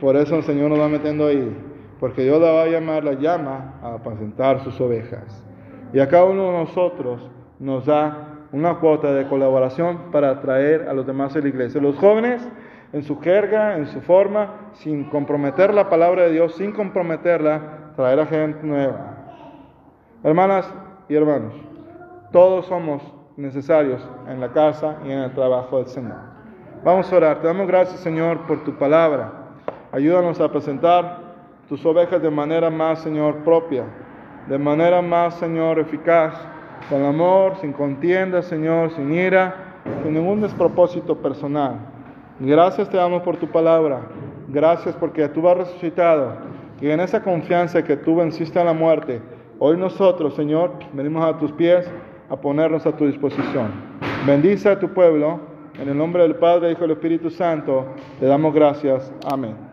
por 0.00 0.16
eso 0.16 0.36
el 0.36 0.42
Señor 0.42 0.70
nos 0.70 0.80
va 0.80 0.88
metiendo 0.88 1.26
ahí. 1.26 1.54
Porque 2.00 2.22
Dios 2.22 2.40
la 2.40 2.52
va 2.52 2.62
a 2.62 2.66
llamar, 2.66 3.04
la 3.04 3.14
llama 3.14 3.74
a 3.82 3.94
apacentar 3.94 4.60
sus 4.60 4.80
ovejas. 4.80 5.44
Y 5.92 6.00
a 6.00 6.08
cada 6.08 6.24
uno 6.24 6.46
de 6.46 6.52
nosotros 6.52 7.30
nos 7.58 7.86
da 7.86 8.36
una 8.52 8.78
cuota 8.78 9.12
de 9.12 9.26
colaboración 9.28 10.10
para 10.12 10.30
atraer 10.30 10.88
a 10.88 10.92
los 10.92 11.06
demás 11.06 11.34
a 11.36 11.40
la 11.40 11.48
iglesia. 11.48 11.80
Los 11.80 11.96
jóvenes, 11.96 12.46
en 12.92 13.02
su 13.02 13.18
jerga, 13.20 13.76
en 13.76 13.86
su 13.86 14.00
forma, 14.02 14.70
sin 14.74 15.04
comprometer 15.04 15.72
la 15.74 15.88
palabra 15.88 16.24
de 16.24 16.32
Dios, 16.32 16.54
sin 16.54 16.72
comprometerla, 16.72 17.92
traer 17.96 18.20
a 18.20 18.26
gente 18.26 18.62
nueva. 18.62 19.16
Hermanas 20.22 20.72
y 21.08 21.14
hermanos, 21.14 21.52
todos 22.32 22.66
somos 22.66 23.02
necesarios 23.36 24.00
en 24.28 24.40
la 24.40 24.52
casa 24.52 24.96
y 25.04 25.10
en 25.10 25.18
el 25.18 25.32
trabajo 25.34 25.78
del 25.78 25.86
Señor. 25.86 26.36
Vamos 26.84 27.12
a 27.12 27.16
orar. 27.16 27.40
Te 27.40 27.46
damos 27.46 27.66
gracias, 27.66 28.00
Señor, 28.00 28.46
por 28.46 28.64
tu 28.64 28.72
palabra. 28.74 29.32
Ayúdanos 29.92 30.40
a 30.40 30.50
presentar 30.50 31.18
tus 31.68 31.84
ovejas 31.84 32.22
de 32.22 32.30
manera 32.30 32.70
más, 32.70 33.00
Señor, 33.00 33.36
propia, 33.38 33.84
de 34.48 34.58
manera 34.58 35.02
más, 35.02 35.34
Señor, 35.34 35.78
eficaz, 35.78 36.34
con 36.88 37.04
amor, 37.04 37.56
sin 37.60 37.72
contienda, 37.72 38.42
Señor, 38.42 38.90
sin 38.90 39.12
ira, 39.12 39.54
sin 40.02 40.14
ningún 40.14 40.40
despropósito 40.40 41.16
personal. 41.16 41.76
Gracias 42.38 42.88
te 42.88 42.96
damos 42.96 43.22
por 43.22 43.36
tu 43.36 43.48
palabra. 43.48 44.02
Gracias 44.48 44.94
porque 44.96 45.28
tú 45.28 45.48
has 45.48 45.56
resucitado. 45.56 46.34
Y 46.80 46.90
en 46.90 47.00
esa 47.00 47.22
confianza 47.22 47.82
que 47.82 47.96
tú 47.96 48.16
venciste 48.16 48.60
a 48.60 48.64
la 48.64 48.74
muerte, 48.74 49.20
hoy 49.58 49.76
nosotros, 49.76 50.34
Señor, 50.34 50.72
venimos 50.92 51.24
a 51.24 51.38
tus 51.38 51.52
pies 51.52 51.90
a 52.28 52.36
ponernos 52.36 52.86
a 52.86 52.96
tu 52.96 53.06
disposición. 53.06 53.70
Bendice 54.26 54.68
a 54.68 54.78
tu 54.78 54.88
pueblo. 54.88 55.40
En 55.80 55.88
el 55.88 55.98
nombre 55.98 56.22
del 56.22 56.36
Padre, 56.36 56.72
Hijo 56.72 56.80
y 56.80 56.82
del 56.82 56.92
Espíritu 56.92 57.30
Santo, 57.30 57.84
te 58.18 58.26
damos 58.26 58.54
gracias. 58.54 59.12
Amén. 59.30 59.65